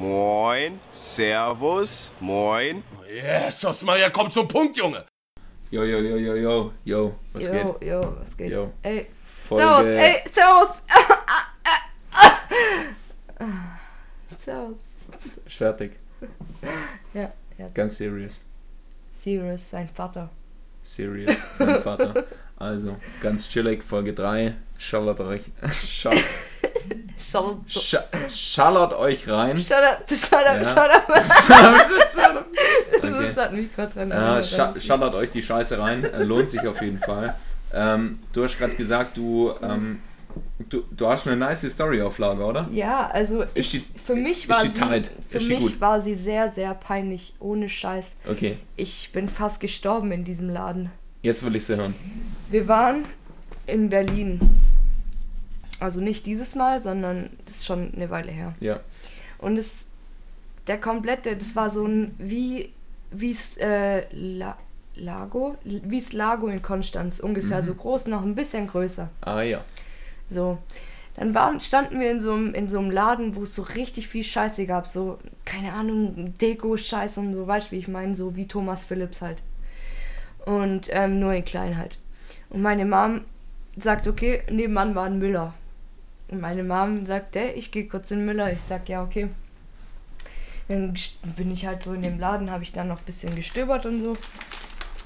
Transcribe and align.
Moin, 0.00 0.80
Servus, 0.90 2.10
moin. 2.20 2.82
Jesus, 3.06 3.82
Maria, 3.82 4.08
komm 4.08 4.30
zum 4.30 4.48
Punkt, 4.48 4.74
Junge. 4.78 5.04
Yo, 5.70 5.84
yo, 5.84 5.98
yo, 6.00 6.16
yo, 6.16 6.34
yo, 6.36 6.72
yo, 6.84 7.14
was 7.34 7.46
yo, 7.46 7.52
geht? 7.52 7.82
yo, 7.88 8.16
was 8.18 8.34
geht? 8.34 8.50
Yo. 8.50 8.72
Ey, 8.82 9.06
Folge- 9.12 9.60
Servus, 9.60 9.86
ey, 9.86 10.22
Servus. 10.32 10.82
Servus. 14.38 14.78
Fertig. 15.46 15.98
Ja, 17.12 17.32
ja. 17.58 17.68
Ganz 17.74 17.96
serious. 17.98 18.40
Serious, 19.08 19.68
sein 19.70 19.88
Vater. 19.94 20.30
Serious, 20.82 21.46
sein 21.52 21.82
Vater. 21.82 22.24
Also, 22.60 22.96
ganz 23.22 23.48
chillig, 23.48 23.82
Folge 23.82 24.12
3. 24.12 24.54
Schallert 24.76 25.20
euch. 25.20 25.42
Schall, 27.18 27.56
schallert 28.28 28.92
euch 28.94 29.28
rein. 29.28 29.58
Okay. 29.58 29.62
Das 34.38 34.50
dran 34.54 34.80
schallert 34.80 35.14
euch 35.14 35.30
die 35.30 35.42
Scheiße 35.42 35.78
rein. 35.78 36.04
Äh, 36.04 36.24
lohnt 36.24 36.50
sich 36.50 36.66
auf 36.66 36.80
jeden 36.82 36.98
Fall. 36.98 37.34
Ähm, 37.72 38.20
du 38.32 38.44
hast 38.44 38.58
gerade 38.58 38.74
gesagt, 38.74 39.16
du, 39.16 39.52
ähm, 39.62 40.00
du, 40.68 40.82
du 40.90 41.06
hast 41.06 41.26
eine 41.28 41.36
nice 41.36 41.68
Story 41.70 42.02
auf 42.02 42.18
Lager, 42.18 42.46
oder? 42.48 42.68
Ja, 42.72 43.06
also 43.08 43.44
ich, 43.54 43.70
die, 43.70 43.84
für 44.04 44.16
mich 44.16 44.48
war 44.48 44.60
sie, 44.60 44.70
tight? 44.70 45.10
für 45.28 45.38
Ist 45.38 45.48
mich 45.48 45.80
war 45.80 46.00
sie 46.00 46.14
sehr, 46.14 46.52
sehr 46.52 46.74
peinlich, 46.74 47.34
ohne 47.38 47.68
Scheiß. 47.68 48.06
okay, 48.28 48.58
Ich 48.76 49.10
bin 49.12 49.28
fast 49.28 49.60
gestorben 49.60 50.10
in 50.12 50.24
diesem 50.24 50.50
Laden. 50.50 50.90
jetzt 51.22 51.44
will 51.44 51.54
ich 51.54 51.64
sie 51.64 51.76
hören. 51.76 51.94
Wir 52.50 52.66
waren 52.66 53.02
in 53.66 53.88
Berlin. 53.88 54.40
Also 55.80 56.00
nicht 56.00 56.26
dieses 56.26 56.54
Mal, 56.54 56.82
sondern 56.82 57.30
das 57.46 57.56
ist 57.56 57.66
schon 57.66 57.92
eine 57.94 58.10
Weile 58.10 58.30
her. 58.30 58.52
Ja. 58.60 58.80
Und 59.38 59.56
es, 59.56 59.86
der 60.66 60.78
komplette, 60.78 61.36
das 61.36 61.56
war 61.56 61.70
so 61.70 61.86
ein, 61.86 62.14
wie, 62.18 62.70
wie's, 63.10 63.56
äh, 63.56 64.04
La, 64.12 64.56
Lago, 64.96 65.56
wie's 65.64 66.12
Lago 66.12 66.48
in 66.48 66.62
Konstanz, 66.62 67.20
ungefähr 67.20 67.62
so 67.62 67.74
groß, 67.74 68.06
noch 68.06 68.22
ein 68.22 68.34
bisschen 68.34 68.66
größer. 68.66 69.08
Ah 69.22 69.40
ja. 69.40 69.64
So. 70.28 70.58
Dann 71.16 71.34
waren, 71.34 71.60
standen 71.60 72.00
wir 72.00 72.10
in 72.10 72.20
so, 72.20 72.32
einem, 72.32 72.54
in 72.54 72.68
so 72.68 72.78
einem 72.78 72.90
Laden, 72.90 73.34
wo 73.34 73.42
es 73.42 73.54
so 73.54 73.62
richtig 73.62 74.08
viel 74.08 74.24
Scheiße 74.24 74.66
gab. 74.66 74.86
So, 74.86 75.18
keine 75.44 75.72
Ahnung, 75.72 76.34
Deko-Scheiß 76.40 77.18
und 77.18 77.34
so, 77.34 77.46
weißt 77.46 77.68
du, 77.68 77.72
wie 77.72 77.80
ich 77.80 77.88
meine? 77.88 78.14
So 78.14 78.36
wie 78.36 78.46
Thomas 78.46 78.84
Phillips 78.84 79.20
halt. 79.20 79.38
Und 80.46 80.88
ähm, 80.90 81.18
nur 81.20 81.34
in 81.34 81.44
klein 81.44 81.76
halt. 81.76 81.98
Und 82.48 82.62
meine 82.62 82.84
Mom 82.84 83.22
sagt, 83.76 84.08
okay, 84.08 84.42
nebenan 84.50 84.94
war 84.94 85.06
ein 85.06 85.18
Müller. 85.18 85.54
Und 86.30 86.40
meine 86.40 86.62
Mom 86.62 87.06
sagt, 87.06 87.34
ey, 87.34 87.52
ich 87.52 87.72
gehe 87.72 87.88
kurz 87.88 88.10
in 88.10 88.18
den 88.18 88.26
Müller. 88.26 88.52
Ich 88.52 88.60
sag, 88.60 88.88
ja, 88.88 89.02
okay. 89.02 89.28
Dann 90.68 90.94
bin 91.36 91.50
ich 91.50 91.66
halt 91.66 91.82
so 91.82 91.92
in 91.92 92.02
dem 92.02 92.20
Laden, 92.20 92.50
habe 92.50 92.62
ich 92.62 92.72
dann 92.72 92.86
noch 92.86 93.00
ein 93.00 93.04
bisschen 93.04 93.34
gestöbert 93.34 93.84
und 93.86 94.04
so. 94.04 94.16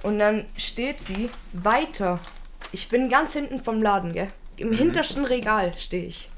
Und 0.03 0.19
dann 0.19 0.45
steht 0.57 1.01
sie 1.01 1.31
weiter. 1.55 2.21
Ich 2.73 2.91
bin 2.91 3.09
ganz 3.09 3.33
hinten 3.33 3.65
vom 3.65 3.83
Laden, 3.83 4.13
gell? 4.13 4.31
Im 4.57 4.73
hintersten 4.73 5.25
Regal 5.25 5.73
stehe 5.79 6.05
ich. 6.05 6.29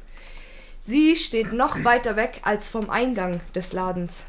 Sie 0.78 1.16
steht 1.16 1.52
noch 1.52 1.82
weiter 1.82 2.14
weg 2.14 2.40
als 2.44 2.68
vom 2.68 2.88
Eingang 2.88 3.40
des 3.56 3.72
Ladens. 3.72 4.22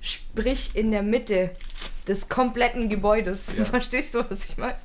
Sprich 0.00 0.76
in 0.76 0.92
der 0.92 1.02
Mitte 1.02 1.50
des 2.06 2.28
kompletten 2.28 2.88
Gebäudes. 2.88 3.56
Ja. 3.56 3.64
Verstehst 3.64 4.14
du, 4.14 4.30
was 4.30 4.44
ich 4.44 4.56
meine? 4.56 4.78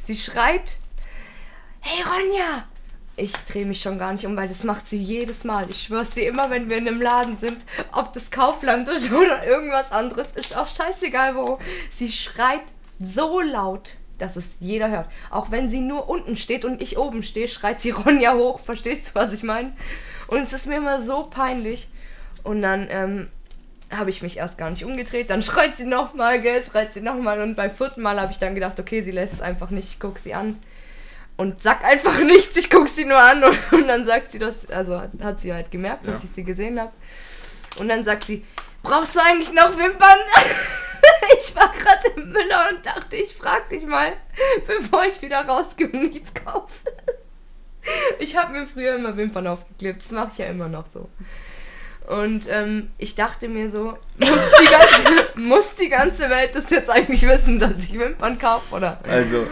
Sie 0.00 0.16
schreit: 0.16 0.76
Hey 1.80 2.04
Ronja! 2.04 2.68
Ich 3.20 3.32
drehe 3.32 3.66
mich 3.66 3.82
schon 3.82 3.98
gar 3.98 4.12
nicht 4.12 4.24
um, 4.24 4.34
weil 4.34 4.48
das 4.48 4.64
macht 4.64 4.88
sie 4.88 4.96
jedes 4.96 5.44
Mal. 5.44 5.68
Ich 5.68 5.82
schwör's 5.82 6.10
dir 6.10 6.26
immer, 6.26 6.48
wenn 6.48 6.70
wir 6.70 6.78
in 6.78 6.88
einem 6.88 7.02
Laden 7.02 7.36
sind, 7.36 7.66
ob 7.92 8.14
das 8.14 8.30
Kaufland 8.30 8.88
ist 8.88 9.12
oder 9.12 9.46
irgendwas 9.46 9.92
anderes, 9.92 10.32
ist 10.32 10.56
auch 10.56 10.66
scheißegal 10.66 11.36
wo. 11.36 11.58
Sie 11.90 12.10
schreit 12.10 12.62
so 12.98 13.42
laut, 13.42 13.96
dass 14.16 14.36
es 14.36 14.52
jeder 14.58 14.90
hört. 14.90 15.10
Auch 15.28 15.50
wenn 15.50 15.68
sie 15.68 15.80
nur 15.80 16.08
unten 16.08 16.34
steht 16.38 16.64
und 16.64 16.80
ich 16.80 16.96
oben 16.96 17.22
stehe, 17.22 17.46
schreit 17.46 17.82
sie 17.82 17.90
Ronja 17.90 18.34
hoch. 18.34 18.60
Verstehst 18.60 19.10
du, 19.10 19.14
was 19.16 19.34
ich 19.34 19.42
meine? 19.42 19.70
Und 20.26 20.40
es 20.40 20.54
ist 20.54 20.66
mir 20.66 20.78
immer 20.78 20.98
so 20.98 21.24
peinlich. 21.24 21.88
Und 22.42 22.62
dann 22.62 22.88
ähm, 22.90 23.28
habe 23.90 24.08
ich 24.08 24.22
mich 24.22 24.38
erst 24.38 24.56
gar 24.56 24.70
nicht 24.70 24.86
umgedreht. 24.86 25.28
Dann 25.28 25.42
schreit 25.42 25.76
sie 25.76 25.84
nochmal, 25.84 26.40
gell, 26.40 26.62
schreit 26.62 26.94
sie 26.94 27.02
nochmal. 27.02 27.42
Und 27.42 27.56
beim 27.56 27.70
vierten 27.70 28.00
Mal 28.00 28.18
habe 28.18 28.32
ich 28.32 28.38
dann 28.38 28.54
gedacht, 28.54 28.80
okay, 28.80 29.02
sie 29.02 29.10
lässt 29.10 29.34
es 29.34 29.40
einfach 29.42 29.68
nicht, 29.68 29.88
ich 29.88 30.00
guck 30.00 30.18
sie 30.18 30.32
an. 30.32 30.56
Und 31.40 31.62
sag 31.62 31.82
einfach 31.84 32.18
nichts, 32.24 32.54
ich 32.56 32.68
guck 32.68 32.86
sie 32.88 33.06
nur 33.06 33.18
an. 33.18 33.42
Und, 33.42 33.72
und 33.72 33.88
dann 33.88 34.04
sagt 34.04 34.30
sie 34.30 34.38
das, 34.38 34.68
also 34.68 35.00
hat, 35.00 35.10
hat 35.22 35.40
sie 35.40 35.52
halt 35.54 35.70
gemerkt, 35.70 36.06
dass 36.06 36.18
Ja. 36.18 36.24
ich 36.24 36.30
sie 36.32 36.44
gesehen 36.44 36.78
habe. 36.78 36.92
Und 37.78 37.88
dann 37.88 38.04
sagt 38.04 38.24
sie, 38.24 38.44
brauchst 38.82 39.16
du 39.16 39.20
eigentlich 39.20 39.52
noch 39.52 39.70
Wimpern? 39.78 40.18
ich 41.38 41.56
war 41.56 41.72
gerade 41.78 42.08
im 42.16 42.28
Müller 42.30 42.68
und 42.70 42.84
dachte, 42.84 43.16
ich 43.16 43.34
frag 43.34 43.70
dich 43.70 43.86
mal, 43.86 44.12
bevor 44.66 45.04
ich 45.06 45.22
wieder 45.22 45.40
rausgehe 45.46 45.88
und 45.88 46.10
nichts 46.12 46.34
kaufe. 46.34 46.92
Ich 48.18 48.36
habe 48.36 48.52
mir 48.52 48.66
früher 48.66 48.96
immer 48.96 49.16
Wimpern 49.16 49.46
aufgeklebt, 49.46 50.02
das 50.04 50.10
mache 50.12 50.28
ich 50.32 50.38
ja 50.38 50.46
immer 50.46 50.68
noch 50.68 50.84
so. 50.92 51.08
Und 52.06 52.46
ähm, 52.50 52.90
ich 52.98 53.14
dachte 53.14 53.48
mir 53.48 53.70
so, 53.70 53.96
muss 54.18 54.50
die, 54.60 54.70
ganze, 54.70 55.38
muss 55.40 55.74
die 55.76 55.88
ganze 55.88 56.28
Welt 56.28 56.54
das 56.54 56.68
jetzt 56.68 56.90
eigentlich 56.90 57.22
wissen, 57.26 57.58
dass 57.58 57.78
ich 57.78 57.98
Wimpern 57.98 58.38
kaufe, 58.38 58.74
oder? 58.74 59.00
Also, 59.08 59.46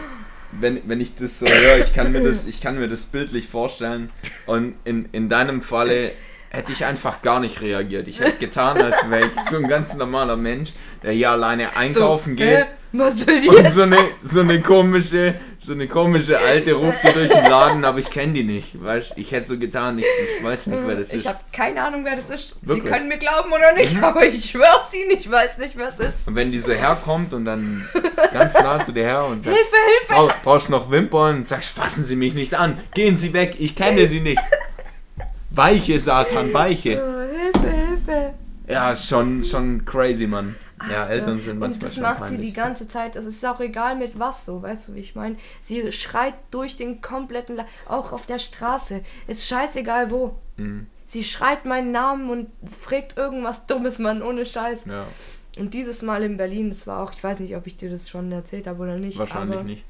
wenn, 0.51 0.81
wenn 0.87 0.99
ich 1.01 1.15
das 1.15 1.39
so 1.39 1.47
höre, 1.47 1.77
ich 1.77 1.93
kann 1.93 2.11
mir 2.11 2.21
das, 2.23 2.47
ich 2.47 2.61
kann 2.61 2.79
mir 2.79 2.87
das 2.87 3.05
bildlich 3.05 3.47
vorstellen. 3.47 4.09
Und 4.45 4.75
in, 4.85 5.07
in 5.11 5.29
deinem 5.29 5.61
Falle 5.61 6.11
hätte 6.49 6.71
ich 6.71 6.83
einfach 6.85 7.21
gar 7.21 7.39
nicht 7.39 7.61
reagiert. 7.61 8.07
Ich 8.07 8.19
hätte 8.19 8.37
getan, 8.37 8.81
als 8.81 9.09
wäre 9.09 9.27
ich 9.27 9.39
so 9.41 9.57
ein 9.57 9.67
ganz 9.67 9.95
normaler 9.95 10.35
Mensch, 10.35 10.71
der 11.03 11.11
hier 11.11 11.31
alleine 11.31 11.75
einkaufen 11.75 12.31
so, 12.31 12.35
geht. 12.43 12.59
Äh, 12.59 12.65
was 12.91 13.25
will 13.27 13.39
die 13.39 13.49
Und 13.49 13.67
so 13.71 13.83
eine, 13.83 13.97
so 14.23 14.39
eine 14.39 14.61
komische, 14.61 15.35
so 15.59 15.73
eine 15.73 15.87
komische 15.87 16.39
alte 16.39 16.73
ruft 16.73 17.03
dir 17.03 17.11
durch 17.11 17.29
den 17.29 17.45
Laden, 17.45 17.85
aber 17.85 17.99
ich 17.99 18.09
kenne 18.09 18.33
die 18.33 18.43
nicht. 18.43 18.83
Weißt 18.83 19.13
ich 19.15 19.31
hätte 19.31 19.49
so 19.49 19.59
getan, 19.59 19.99
ich, 19.99 20.05
ich 20.37 20.43
weiß 20.43 20.67
nicht, 20.67 20.81
wer 20.87 20.95
das 20.95 21.09
Ich 21.09 21.17
ist. 21.17 21.27
habe 21.27 21.37
keine 21.53 21.83
Ahnung, 21.83 22.03
wer 22.03 22.15
das 22.15 22.31
ist. 22.31 22.55
Wirklich? 22.63 22.85
Sie 22.85 22.89
können 22.89 23.07
mir 23.07 23.19
glauben 23.19 23.53
oder 23.53 23.73
nicht, 23.73 24.01
aber 24.01 24.25
ich 24.25 24.49
schwör's 24.49 24.91
Ihnen, 24.91 25.11
ich 25.11 25.29
weiß 25.29 25.59
nicht, 25.59 25.77
wer 25.77 25.89
es 25.89 25.99
ist. 25.99 26.25
Und 26.27 26.33
wenn 26.33 26.51
die 26.51 26.57
so 26.57 26.73
herkommt 26.73 27.31
und 27.35 27.45
dann 27.45 27.87
ganz 28.33 28.55
nah 28.55 28.83
zu 28.83 28.91
dir 28.91 29.03
her 29.03 29.25
und 29.25 29.43
sagt, 29.43 29.55
Hilfe, 29.55 29.75
Hilfe! 29.99 30.13
Brau, 30.13 30.31
brauchst 30.43 30.71
noch 30.71 30.89
Wimpern? 30.89 31.43
Sagst, 31.43 31.69
fassen 31.69 32.03
Sie 32.03 32.15
mich 32.15 32.33
nicht 32.33 32.55
an. 32.55 32.79
Gehen 32.95 33.19
Sie 33.19 33.33
weg, 33.33 33.57
ich 33.59 33.75
kenne 33.75 34.07
Sie 34.07 34.19
nicht. 34.21 34.41
Weiche, 35.51 35.99
Satan, 35.99 36.53
weiche. 36.53 37.01
Oh, 37.01 37.35
Hilfe, 37.61 37.69
Hilfe! 37.71 38.33
Ja, 38.67 38.95
schon, 38.95 39.43
schon 39.43 39.83
crazy, 39.85 40.27
Mann. 40.27 40.55
Ja, 40.89 41.07
Eltern 41.07 41.41
sind 41.41 41.53
Und 41.53 41.59
manchmal 41.59 41.87
das 41.87 41.95
schon 41.95 42.03
macht 42.03 42.17
sie 42.25 42.29
peinlich. 42.35 42.49
die 42.49 42.53
ganze 42.55 42.87
Zeit. 42.87 43.15
Es 43.15 43.25
ist 43.25 43.45
auch 43.45 43.59
egal 43.59 43.97
mit 43.97 44.17
was 44.17 44.45
so, 44.45 44.61
weißt 44.61 44.87
du, 44.89 44.95
wie 44.95 44.99
ich 44.99 45.15
meine? 45.15 45.35
Sie 45.59 45.91
schreit 45.91 46.35
durch 46.51 46.77
den 46.77 47.01
kompletten, 47.01 47.55
La 47.55 47.65
auch 47.87 48.13
auf 48.13 48.25
der 48.27 48.39
Straße. 48.39 49.01
Ist 49.27 49.45
scheißegal 49.47 50.09
wo. 50.11 50.35
Mhm. 50.57 50.87
Sie 51.05 51.23
schreit 51.23 51.65
meinen 51.65 51.91
Namen 51.91 52.29
und 52.29 52.47
fragt 52.79 53.17
irgendwas 53.17 53.65
Dummes, 53.65 53.97
Mann, 53.99 54.21
ohne 54.21 54.45
Scheiß. 54.45 54.85
Ja, 54.85 55.07
Und 55.57 55.73
dieses 55.73 56.01
Mal 56.03 56.23
in 56.23 56.37
Berlin, 56.37 56.69
das 56.69 56.85
war 56.87 57.03
auch, 57.03 57.11
ich 57.11 57.23
weiß 57.23 57.39
nicht, 57.39 57.55
ob 57.57 57.65
ich 57.67 57.75
dir 57.75 57.89
das 57.89 58.07
schon 58.09 58.31
erzählt 58.31 58.67
habe 58.67 58.83
oder 58.83 58.97
nicht. 58.97 59.17
wahrscheinlich 59.17 59.63
nicht. 59.63 59.83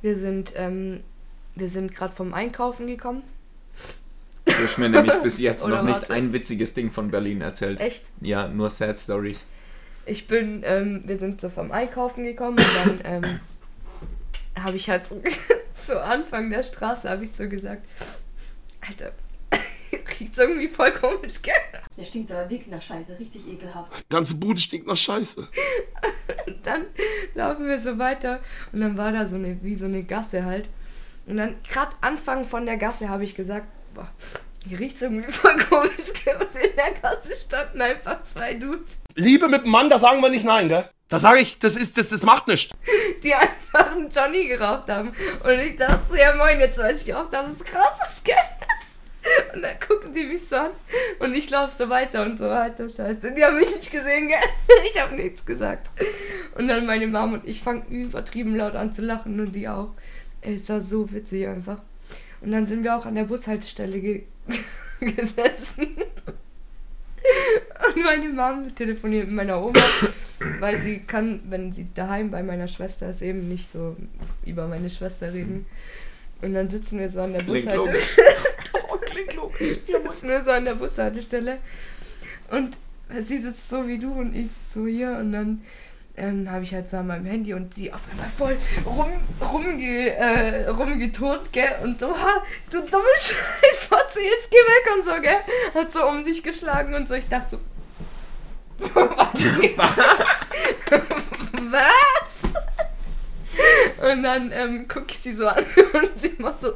Wir 0.00 0.16
sind, 0.16 0.54
ähm, 0.56 1.00
wir 1.56 1.68
sind 1.68 1.94
gerade 1.94 2.14
vom 2.14 2.32
Einkaufen 2.32 2.86
gekommen. 2.86 3.22
Du 4.56 4.64
hast 4.64 4.78
mir 4.78 4.88
nämlich 4.88 5.14
bis 5.22 5.38
jetzt 5.40 5.66
noch 5.66 5.82
nicht 5.82 6.00
warte. 6.00 6.12
ein 6.14 6.32
witziges 6.32 6.74
Ding 6.74 6.90
von 6.90 7.10
Berlin 7.10 7.40
erzählt. 7.40 7.80
Echt? 7.80 8.02
Ja, 8.20 8.48
nur 8.48 8.70
Sad 8.70 8.98
Stories. 8.98 9.46
Ich 10.06 10.26
bin, 10.26 10.62
ähm, 10.64 11.02
wir 11.04 11.18
sind 11.18 11.40
so 11.40 11.50
vom 11.50 11.70
Einkaufen 11.70 12.24
gekommen 12.24 12.58
und 12.58 13.02
dann 13.04 13.22
ähm, 13.24 13.40
habe 14.58 14.76
ich 14.76 14.88
halt 14.88 15.06
so, 15.06 15.22
zu 15.86 16.02
Anfang 16.02 16.50
der 16.50 16.62
Straße 16.62 17.08
habe 17.08 17.24
ich 17.24 17.32
so 17.32 17.48
gesagt, 17.48 17.86
Alter, 18.80 19.12
riecht 20.20 20.38
irgendwie 20.38 20.68
voll 20.68 20.92
komisch, 20.92 21.42
gell? 21.42 21.54
Der 21.96 22.04
stinkt 22.04 22.32
aber 22.32 22.48
wirklich 22.48 22.68
nach 22.68 22.82
Scheiße, 22.82 23.18
richtig 23.18 23.46
ekelhaft. 23.46 24.08
Ganze 24.08 24.34
Bude 24.34 24.60
stinkt 24.60 24.86
nach 24.86 24.96
Scheiße. 24.96 25.46
Und 26.46 26.66
dann 26.66 26.86
laufen 27.34 27.66
wir 27.66 27.80
so 27.80 27.98
weiter 27.98 28.40
und 28.72 28.80
dann 28.80 28.96
war 28.96 29.12
da 29.12 29.28
so 29.28 29.36
eine, 29.36 29.62
wie 29.62 29.74
so 29.74 29.84
eine 29.84 30.02
Gasse 30.02 30.44
halt. 30.44 30.66
Und 31.26 31.36
dann 31.36 31.56
gerade 31.70 31.94
Anfang 32.00 32.46
von 32.46 32.64
der 32.64 32.78
Gasse 32.78 33.08
habe 33.08 33.24
ich 33.24 33.34
gesagt, 33.34 33.66
boah, 33.98 34.08
hier 34.66 34.78
riecht 34.78 35.00
irgendwie 35.02 35.30
voll 35.32 35.56
komisch, 35.58 36.12
gell? 36.24 36.36
Und 36.36 36.54
in 36.54 36.76
der 36.76 36.92
Gasse 37.00 37.34
standen 37.34 37.80
einfach 37.80 38.22
zwei 38.24 38.54
Dudes, 38.54 38.98
Liebe 39.14 39.48
mit 39.48 39.64
dem 39.64 39.72
Mann, 39.72 39.90
da 39.90 39.98
sagen 39.98 40.22
wir 40.22 40.30
nicht 40.30 40.44
nein, 40.44 40.68
gell? 40.68 40.88
Da 41.08 41.18
sage 41.18 41.40
ich, 41.40 41.58
das 41.58 41.74
ist, 41.74 41.96
das, 41.96 42.10
das 42.10 42.22
macht 42.22 42.48
nichts. 42.48 42.72
die 43.22 43.34
einfach 43.34 43.92
einen 43.92 44.10
Johnny 44.10 44.46
geraucht 44.46 44.88
haben. 44.88 45.08
Und 45.42 45.58
ich 45.58 45.76
dachte 45.76 46.00
so, 46.10 46.16
ja 46.16 46.34
moin, 46.36 46.60
jetzt 46.60 46.78
weiß 46.78 47.06
ich 47.06 47.14
auch, 47.14 47.30
dass 47.30 47.50
es 47.50 47.64
krass 47.64 47.98
ist, 48.10 48.24
gell? 48.24 48.36
Und 49.54 49.62
dann 49.62 49.78
gucken 49.80 50.14
die 50.14 50.24
mich 50.24 50.48
so 50.48 50.56
an 50.56 50.70
und 51.18 51.34
ich 51.34 51.50
laufe 51.50 51.74
so 51.76 51.88
weiter 51.88 52.22
und 52.22 52.38
so 52.38 52.48
weiter. 52.48 52.88
Scheiße, 52.88 53.32
die 53.32 53.44
haben 53.44 53.56
mich 53.56 53.74
nicht 53.74 53.90
gesehen, 53.90 54.28
gell? 54.28 54.38
Ich 54.90 55.00
habe 55.00 55.16
nichts 55.16 55.44
gesagt. 55.44 55.90
Und 56.56 56.68
dann 56.68 56.86
meine 56.86 57.06
Mom 57.06 57.32
und 57.34 57.46
ich 57.46 57.60
fangen 57.60 57.86
übertrieben 57.88 58.54
laut 58.54 58.74
an 58.74 58.94
zu 58.94 59.02
lachen 59.02 59.40
und 59.40 59.52
die 59.52 59.68
auch. 59.68 59.88
Es 60.40 60.68
war 60.68 60.80
so 60.80 61.10
witzig 61.10 61.48
einfach. 61.48 61.78
Und 62.40 62.52
dann 62.52 62.66
sind 62.66 62.84
wir 62.84 62.96
auch 62.96 63.06
an 63.06 63.14
der 63.14 63.24
Bushaltestelle 63.24 64.00
ge 64.00 64.22
gesessen. 65.00 65.96
Und 67.86 68.04
meine 68.04 68.28
Mom 68.28 68.74
telefoniert 68.74 69.26
mit 69.26 69.36
meiner 69.36 69.62
Oma, 69.62 69.80
weil 70.60 70.82
sie 70.82 71.00
kann, 71.00 71.40
wenn 71.48 71.72
sie 71.72 71.88
daheim 71.94 72.30
bei 72.30 72.42
meiner 72.42 72.68
Schwester 72.68 73.10
ist, 73.10 73.22
eben 73.22 73.48
nicht 73.48 73.70
so 73.70 73.96
über 74.44 74.66
meine 74.66 74.88
Schwester 74.88 75.32
reden. 75.32 75.66
Und 76.40 76.54
dann 76.54 76.70
sitzen 76.70 76.98
wir 76.98 77.10
so 77.10 77.20
an 77.20 77.32
der 77.32 77.42
Bushaltestelle. 77.42 78.28
Oh, 78.90 78.96
klingt 78.98 79.34
logisch. 79.34 79.70
sitzen 79.86 80.28
wir 80.28 80.42
so 80.42 80.50
an 80.50 80.64
der 80.64 80.74
Bushaltestelle. 80.74 81.58
Und 82.50 82.78
sie 83.22 83.38
sitzt 83.38 83.68
so 83.68 83.86
wie 83.88 83.98
du 83.98 84.12
und 84.12 84.34
ich 84.34 84.48
so 84.72 84.86
hier 84.86 85.16
und 85.18 85.32
dann 85.32 85.62
ähm, 86.18 86.50
habe 86.50 86.64
ich 86.64 86.74
halt 86.74 86.88
so 86.88 86.98
an 86.98 87.06
meinem 87.06 87.26
Handy 87.26 87.54
und 87.54 87.74
sie 87.74 87.92
auf 87.92 88.00
einmal 88.10 88.28
voll 88.28 88.56
rum, 88.84 89.12
rumge, 89.40 90.14
äh, 90.14 90.68
rumgeturnt, 90.68 91.52
gell? 91.52 91.76
Und 91.82 91.98
so, 91.98 92.08
ha, 92.08 92.42
du 92.70 92.80
dumme 92.80 93.04
Scheißfotze, 93.16 94.20
jetzt 94.20 94.50
geh 94.50 94.56
weg 94.56 94.96
und 94.96 95.04
so, 95.04 95.20
gell? 95.20 95.40
Hat 95.74 95.92
so 95.92 96.06
um 96.06 96.24
sich 96.24 96.42
geschlagen 96.42 96.94
und 96.94 97.08
so. 97.08 97.14
Ich 97.14 97.28
dachte 97.28 97.56
so, 97.56 97.60
was? 98.94 99.40
was? 101.70 102.38
Und 104.10 104.22
dann 104.22 104.52
ähm, 104.52 104.86
gucke 104.86 105.06
ich 105.10 105.18
sie 105.18 105.34
so 105.34 105.48
an 105.48 105.64
und 105.92 106.18
sie 106.18 106.34
macht 106.38 106.60
so, 106.60 106.74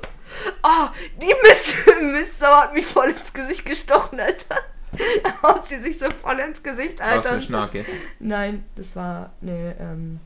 oh, 0.62 0.88
die 1.20 1.34
Mist, 1.42 1.76
Mistsau 2.00 2.54
hat 2.54 2.74
mich 2.74 2.86
voll 2.86 3.10
ins 3.10 3.32
Gesicht 3.32 3.64
gestochen, 3.64 4.18
Alter. 4.18 4.58
Haut 5.42 5.66
sie 5.68 5.78
sich 5.80 5.98
so 5.98 6.10
voll 6.10 6.38
ins 6.40 6.62
Gesicht, 6.62 7.00
Alter. 7.00 7.32
eine 7.32 7.42
Schnarke. 7.42 7.84
Nein, 8.18 8.64
das 8.76 8.94
war 8.94 9.32
eine, 9.40 9.74
ähm, 9.80 10.20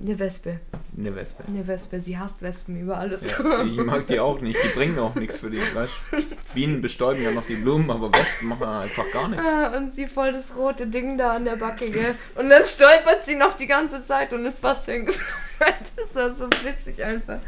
eine 0.00 0.18
Wespe. 0.18 0.58
Eine 0.98 1.14
Wespe. 1.14 1.44
Eine 1.46 1.66
Wespe. 1.66 2.00
Sie 2.00 2.18
hasst 2.18 2.42
Wespen 2.42 2.80
über 2.80 2.98
alles. 2.98 3.22
Ja, 3.22 3.62
ich 3.64 3.76
mag 3.76 4.06
die 4.08 4.18
auch 4.18 4.40
nicht, 4.40 4.58
die 4.62 4.68
bringen 4.68 4.98
auch 4.98 5.14
nichts 5.14 5.38
für 5.38 5.50
dich, 5.50 5.74
weißt? 5.74 5.94
Bienen 6.54 6.80
bestäuben 6.82 7.22
ja 7.22 7.30
noch 7.30 7.46
die 7.46 7.56
Blumen, 7.56 7.90
aber 7.90 8.12
Wespen 8.12 8.48
machen 8.48 8.66
einfach 8.66 9.10
gar 9.12 9.28
nichts. 9.28 9.44
Ah, 9.46 9.76
Und 9.76 9.94
sie 9.94 10.06
voll 10.06 10.32
das 10.32 10.56
rote 10.56 10.86
Ding 10.86 11.16
da 11.18 11.32
an 11.32 11.44
der 11.44 11.56
Backe, 11.56 11.90
gell? 11.90 12.14
Und 12.34 12.48
dann 12.48 12.64
stolpert 12.64 13.24
sie 13.24 13.36
noch 13.36 13.54
die 13.54 13.66
ganze 13.66 14.04
Zeit 14.04 14.32
und 14.32 14.44
ist 14.46 14.60
fast 14.60 14.86
hingefallen. 14.86 15.24
Das 15.96 16.14
war 16.14 16.34
so 16.34 16.46
witzig 16.64 17.02
einfach. 17.02 17.40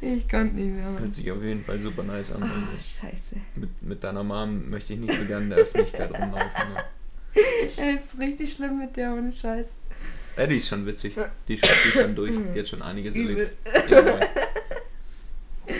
Ich 0.00 0.28
konnte 0.28 0.54
nicht 0.54 0.72
mehr. 0.74 0.98
Hört 0.98 1.08
sich 1.08 1.30
auf 1.30 1.42
jeden 1.42 1.62
Fall 1.64 1.78
super 1.78 2.02
nice 2.02 2.32
an. 2.32 2.42
Ah, 2.42 2.46
Also 2.46 2.66
scheiße. 2.82 3.36
mit, 3.56 3.82
mit 3.82 4.04
deiner 4.04 4.24
Mom 4.24 4.68
möchte 4.70 4.94
ich 4.94 5.00
nicht 5.00 5.14
so 5.14 5.24
gerne 5.24 5.44
in 5.44 5.50
der 5.50 5.58
Öffentlichkeit 5.60 6.10
rumlaufen. 6.12 6.72
Ne? 6.74 6.84
Es 7.64 7.78
ist 7.78 8.18
richtig 8.18 8.52
schlimm 8.54 8.78
mit 8.78 8.96
der 8.96 9.12
ohne 9.12 9.30
Scheiß. 9.32 9.66
Ja, 10.36 10.46
die 10.46 10.56
ist 10.56 10.68
schon 10.68 10.86
witzig. 10.86 11.14
Die 11.46 11.58
schafft 11.58 11.84
die 11.84 11.90
schon 11.98 12.14
durch. 12.16 12.32
Die 12.54 12.58
hat 12.58 12.68
schon 12.68 12.82
einiges 12.82 13.14
Übel. 13.14 13.36
erlebt. 13.36 13.52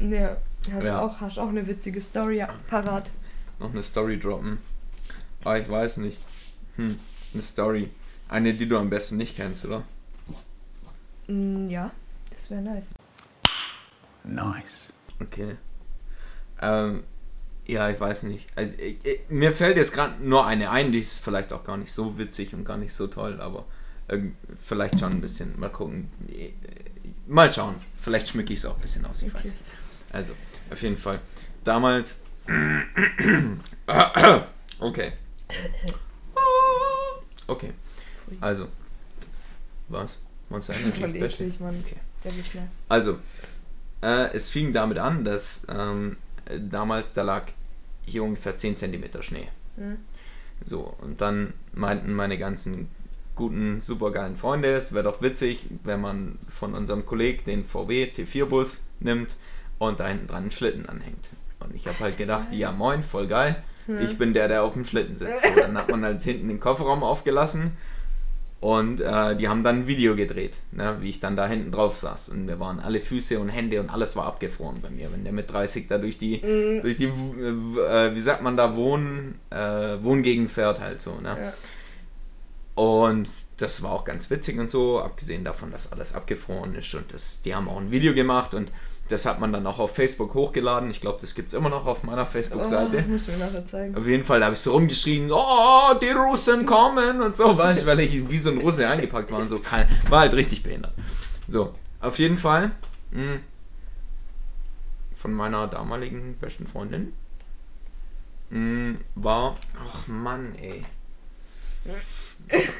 Ja. 0.00 0.08
Ja. 0.08 0.36
Hast, 0.72 0.84
Ja. 0.84 1.00
Auch, 1.02 1.20
hast 1.20 1.38
auch 1.38 1.48
eine 1.48 1.66
witzige 1.66 2.00
Story 2.00 2.44
parat. 2.68 3.10
Noch 3.58 3.70
eine 3.72 3.82
Story 3.82 4.18
droppen. 4.18 4.58
Ah, 5.44 5.56
ich 5.56 5.68
weiß 5.70 5.98
nicht. 5.98 6.18
Hm, 6.76 6.96
eine 7.34 7.42
Story. 7.42 7.90
Eine, 8.28 8.54
die 8.54 8.66
du 8.66 8.76
am 8.78 8.90
besten 8.90 9.16
nicht 9.16 9.36
kennst, 9.36 9.66
oder? 9.66 9.82
Mm, 11.30 11.68
ja, 11.68 11.90
das 12.30 12.50
wäre 12.50 12.60
nice. 12.60 12.88
Nice. 14.24 14.92
Okay. 15.20 15.56
Ähm, 16.60 17.04
ja, 17.66 17.88
ich 17.88 18.00
weiß 18.00 18.24
nicht. 18.24 18.46
Also, 18.56 18.74
ich, 18.78 19.04
ich, 19.04 19.20
mir 19.28 19.52
fällt 19.52 19.76
jetzt 19.76 19.92
gerade 19.92 20.22
nur 20.22 20.46
eine 20.46 20.70
ein, 20.70 20.92
die 20.92 20.98
ist 20.98 21.22
vielleicht 21.22 21.52
auch 21.52 21.64
gar 21.64 21.76
nicht 21.76 21.92
so 21.92 22.18
witzig 22.18 22.52
und 22.54 22.64
gar 22.64 22.76
nicht 22.76 22.92
so 22.92 23.06
toll, 23.06 23.40
aber 23.40 23.64
ähm, 24.08 24.36
vielleicht 24.58 24.98
schon 24.98 25.12
ein 25.12 25.20
bisschen. 25.20 25.58
Mal 25.58 25.70
gucken. 25.70 26.10
Äh, 26.28 26.50
Mal 27.26 27.52
schauen. 27.52 27.76
Vielleicht 28.00 28.28
schmücke 28.28 28.52
ich 28.52 28.58
es 28.58 28.66
auch 28.66 28.74
ein 28.74 28.80
bisschen 28.80 29.04
aus, 29.06 29.22
ich 29.22 29.32
weiß 29.32 29.40
Okay. 29.40 29.48
nicht. 29.50 29.62
Also, 30.12 30.32
auf 30.70 30.82
jeden 30.82 30.96
Fall. 30.96 31.20
Damals. 31.62 32.24
okay. 34.80 35.12
Okay. 37.46 37.72
Also. 38.40 38.68
Energy? 40.70 41.00
Voll 41.00 41.16
eklig, 41.16 41.60
Mann. 41.60 41.82
Okay. 41.84 41.96
Nicht 42.36 42.54
mehr. 42.54 42.68
Also, 42.88 43.18
äh, 44.02 44.30
es 44.34 44.50
fing 44.50 44.72
damit 44.72 44.98
an, 44.98 45.24
dass 45.24 45.66
ähm, 45.68 46.16
damals 46.58 47.12
da 47.14 47.22
lag 47.22 47.46
hier 48.04 48.22
ungefähr 48.22 48.56
10 48.56 48.76
cm 48.76 49.22
Schnee. 49.22 49.48
Mhm. 49.76 49.98
So, 50.64 50.94
und 51.00 51.20
dann 51.20 51.54
meinten 51.72 52.12
meine 52.12 52.36
ganzen 52.38 52.88
guten, 53.34 53.80
supergeilen 53.80 54.36
Freunde, 54.36 54.74
es 54.74 54.92
wäre 54.92 55.04
doch 55.04 55.22
witzig, 55.22 55.66
wenn 55.84 56.00
man 56.00 56.38
von 56.48 56.74
unserem 56.74 57.06
Kollegen 57.06 57.44
den 57.46 57.64
VW 57.64 58.04
T4-Bus 58.04 58.84
nimmt 59.00 59.36
und 59.78 60.00
da 60.00 60.08
hinten 60.08 60.26
dran 60.26 60.42
einen 60.42 60.50
Schlitten 60.50 60.86
anhängt. 60.86 61.30
Und 61.60 61.74
ich 61.74 61.86
habe 61.86 61.98
halt 62.00 62.18
gedacht, 62.18 62.48
ja 62.52 62.72
moin, 62.72 63.02
voll 63.02 63.26
geil. 63.26 63.62
Ich 64.02 64.18
bin 64.18 64.34
der, 64.34 64.46
der 64.46 64.62
auf 64.62 64.74
dem 64.74 64.84
Schlitten 64.84 65.16
sitzt. 65.16 65.42
So, 65.42 65.48
dann 65.56 65.76
hat 65.76 65.88
man 65.88 66.04
halt 66.04 66.22
hinten 66.22 66.46
den 66.46 66.60
Kofferraum 66.60 67.02
aufgelassen 67.02 67.72
und 68.60 69.00
äh, 69.00 69.36
die 69.36 69.48
haben 69.48 69.62
dann 69.64 69.80
ein 69.80 69.86
Video 69.86 70.14
gedreht, 70.14 70.58
ne, 70.72 70.96
wie 71.00 71.08
ich 71.08 71.18
dann 71.20 71.34
da 71.34 71.46
hinten 71.46 71.72
drauf 71.72 71.96
saß. 71.96 72.28
Und 72.28 72.44
mir 72.44 72.60
waren 72.60 72.78
alle 72.78 73.00
Füße 73.00 73.40
und 73.40 73.48
Hände 73.48 73.80
und 73.80 73.88
alles 73.88 74.16
war 74.16 74.26
abgefroren 74.26 74.82
bei 74.82 74.90
mir. 74.90 75.10
Wenn 75.12 75.24
der 75.24 75.32
mit 75.32 75.50
30 75.50 75.88
da 75.88 75.96
durch 75.96 76.18
die, 76.18 76.40
durch 76.82 76.96
die 76.96 77.08
w- 77.10 77.80
äh, 77.80 78.14
wie 78.14 78.20
sagt 78.20 78.42
man 78.42 78.58
da, 78.58 78.76
Wohn, 78.76 79.36
äh, 79.48 79.56
Wohngegend 80.02 80.50
fährt 80.50 80.78
halt 80.80 81.00
so. 81.00 81.14
Ne? 81.22 81.36
Ja. 81.40 81.52
Und 82.74 83.28
das 83.56 83.82
war 83.82 83.92
auch 83.92 84.04
ganz 84.04 84.30
witzig 84.30 84.58
und 84.58 84.70
so, 84.70 85.00
abgesehen 85.00 85.44
davon, 85.44 85.70
dass 85.70 85.92
alles 85.92 86.14
abgefroren 86.14 86.74
ist. 86.74 86.94
Und 86.94 87.12
das, 87.12 87.42
die 87.42 87.54
haben 87.54 87.68
auch 87.68 87.78
ein 87.78 87.90
Video 87.92 88.14
gemacht 88.14 88.54
und 88.54 88.70
das 89.10 89.26
hat 89.26 89.40
man 89.40 89.52
dann 89.52 89.66
auch 89.66 89.78
auf 89.78 89.94
Facebook 89.94 90.34
hochgeladen. 90.34 90.90
Ich 90.90 91.00
glaube, 91.00 91.18
das 91.20 91.34
gibt 91.34 91.48
es 91.48 91.54
immer 91.54 91.68
noch 91.68 91.86
auf 91.86 92.02
meiner 92.02 92.26
Facebook-Seite. 92.26 93.04
Oh, 93.06 93.10
muss 93.10 93.26
mir 93.26 93.36
nachher 93.36 93.66
zeigen. 93.66 93.96
Auf 93.96 94.06
jeden 94.06 94.24
Fall, 94.24 94.44
habe 94.44 94.54
ich 94.54 94.60
so 94.60 94.72
rumgeschrien, 94.72 95.30
oh, 95.32 95.94
die 96.00 96.10
Russen 96.10 96.64
kommen 96.66 97.20
und 97.20 97.36
so, 97.36 97.56
weißt, 97.56 97.86
weil 97.86 98.00
ich 98.00 98.30
wie 98.30 98.38
so 98.38 98.50
ein 98.50 98.58
Russe 98.58 98.88
eingepackt 98.88 99.30
war 99.30 99.40
und 99.40 99.48
so. 99.48 99.58
Kein, 99.58 99.88
war 100.08 100.20
halt 100.20 100.34
richtig 100.34 100.62
behindert. 100.62 100.92
So, 101.46 101.74
auf 102.00 102.18
jeden 102.18 102.38
Fall, 102.38 102.70
mh, 103.10 103.40
von 105.16 105.32
meiner 105.32 105.66
damaligen 105.66 106.36
besten 106.40 106.66
Freundin 106.66 107.12
mh, 108.50 108.98
war, 109.14 109.56
ach 109.86 110.06
Mann, 110.06 110.54
ey. 110.60 110.84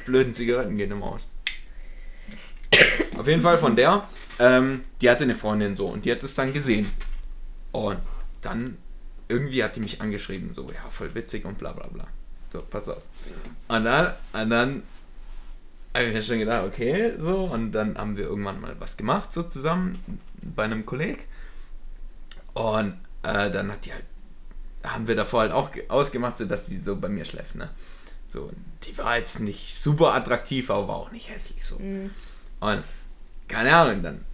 Blöden 0.05 0.33
Zigaretten 0.33 0.77
gehen 0.77 0.91
immer 0.91 1.07
aus. 1.07 1.21
Auf 3.17 3.27
jeden 3.27 3.41
Fall 3.41 3.57
von 3.57 3.75
der, 3.75 4.07
ähm, 4.39 4.83
die 5.01 5.09
hatte 5.09 5.23
eine 5.23 5.35
Freundin 5.35 5.75
so 5.75 5.87
und 5.87 6.05
die 6.05 6.11
hat 6.11 6.23
es 6.23 6.33
dann 6.33 6.53
gesehen. 6.53 6.89
Und 7.71 7.99
dann 8.41 8.77
irgendwie 9.27 9.63
hat 9.63 9.75
die 9.75 9.79
mich 9.81 10.01
angeschrieben, 10.01 10.53
so, 10.53 10.69
ja, 10.71 10.89
voll 10.89 11.13
witzig 11.15 11.45
und 11.45 11.57
bla 11.57 11.73
bla 11.73 11.87
bla. 11.87 12.07
So, 12.51 12.61
pass 12.69 12.89
auf. 12.89 13.01
Und 13.67 13.85
dann, 13.85 14.13
und 14.33 14.49
dann 14.49 14.83
habe 15.93 16.05
ich 16.05 16.13
mir 16.13 16.23
schon 16.23 16.39
gedacht, 16.39 16.65
okay, 16.65 17.13
so, 17.17 17.45
und 17.45 17.71
dann 17.71 17.97
haben 17.97 18.17
wir 18.17 18.25
irgendwann 18.25 18.59
mal 18.59 18.75
was 18.79 18.97
gemacht, 18.97 19.31
so 19.33 19.43
zusammen 19.43 19.97
bei 20.41 20.63
einem 20.63 20.85
Kolleg. 20.85 21.27
Und 22.53 22.97
äh, 23.23 23.51
dann 23.51 23.71
hat 23.71 23.85
die 23.85 23.93
halt, 23.93 24.03
haben 24.83 25.07
wir 25.07 25.15
davor 25.15 25.41
halt 25.41 25.51
auch 25.51 25.71
ge- 25.71 25.87
ausgemacht, 25.89 26.37
so 26.37 26.45
dass 26.45 26.65
die 26.65 26.77
so 26.77 26.95
bei 26.95 27.07
mir 27.07 27.23
schläft, 27.23 27.55
ne? 27.55 27.69
So, 28.27 28.49
die 28.83 28.97
war 28.97 29.17
jetzt 29.17 29.39
nicht 29.41 29.77
super 29.77 30.13
attraktiv, 30.13 30.69
aber 30.71 30.87
war 30.87 30.95
auch 30.95 31.11
nicht 31.11 31.29
hässlich 31.29 31.65
so. 31.65 31.75
Und 32.61 32.83
keine 33.51 33.75
Ahnung, 33.75 34.01
dann 34.01 34.25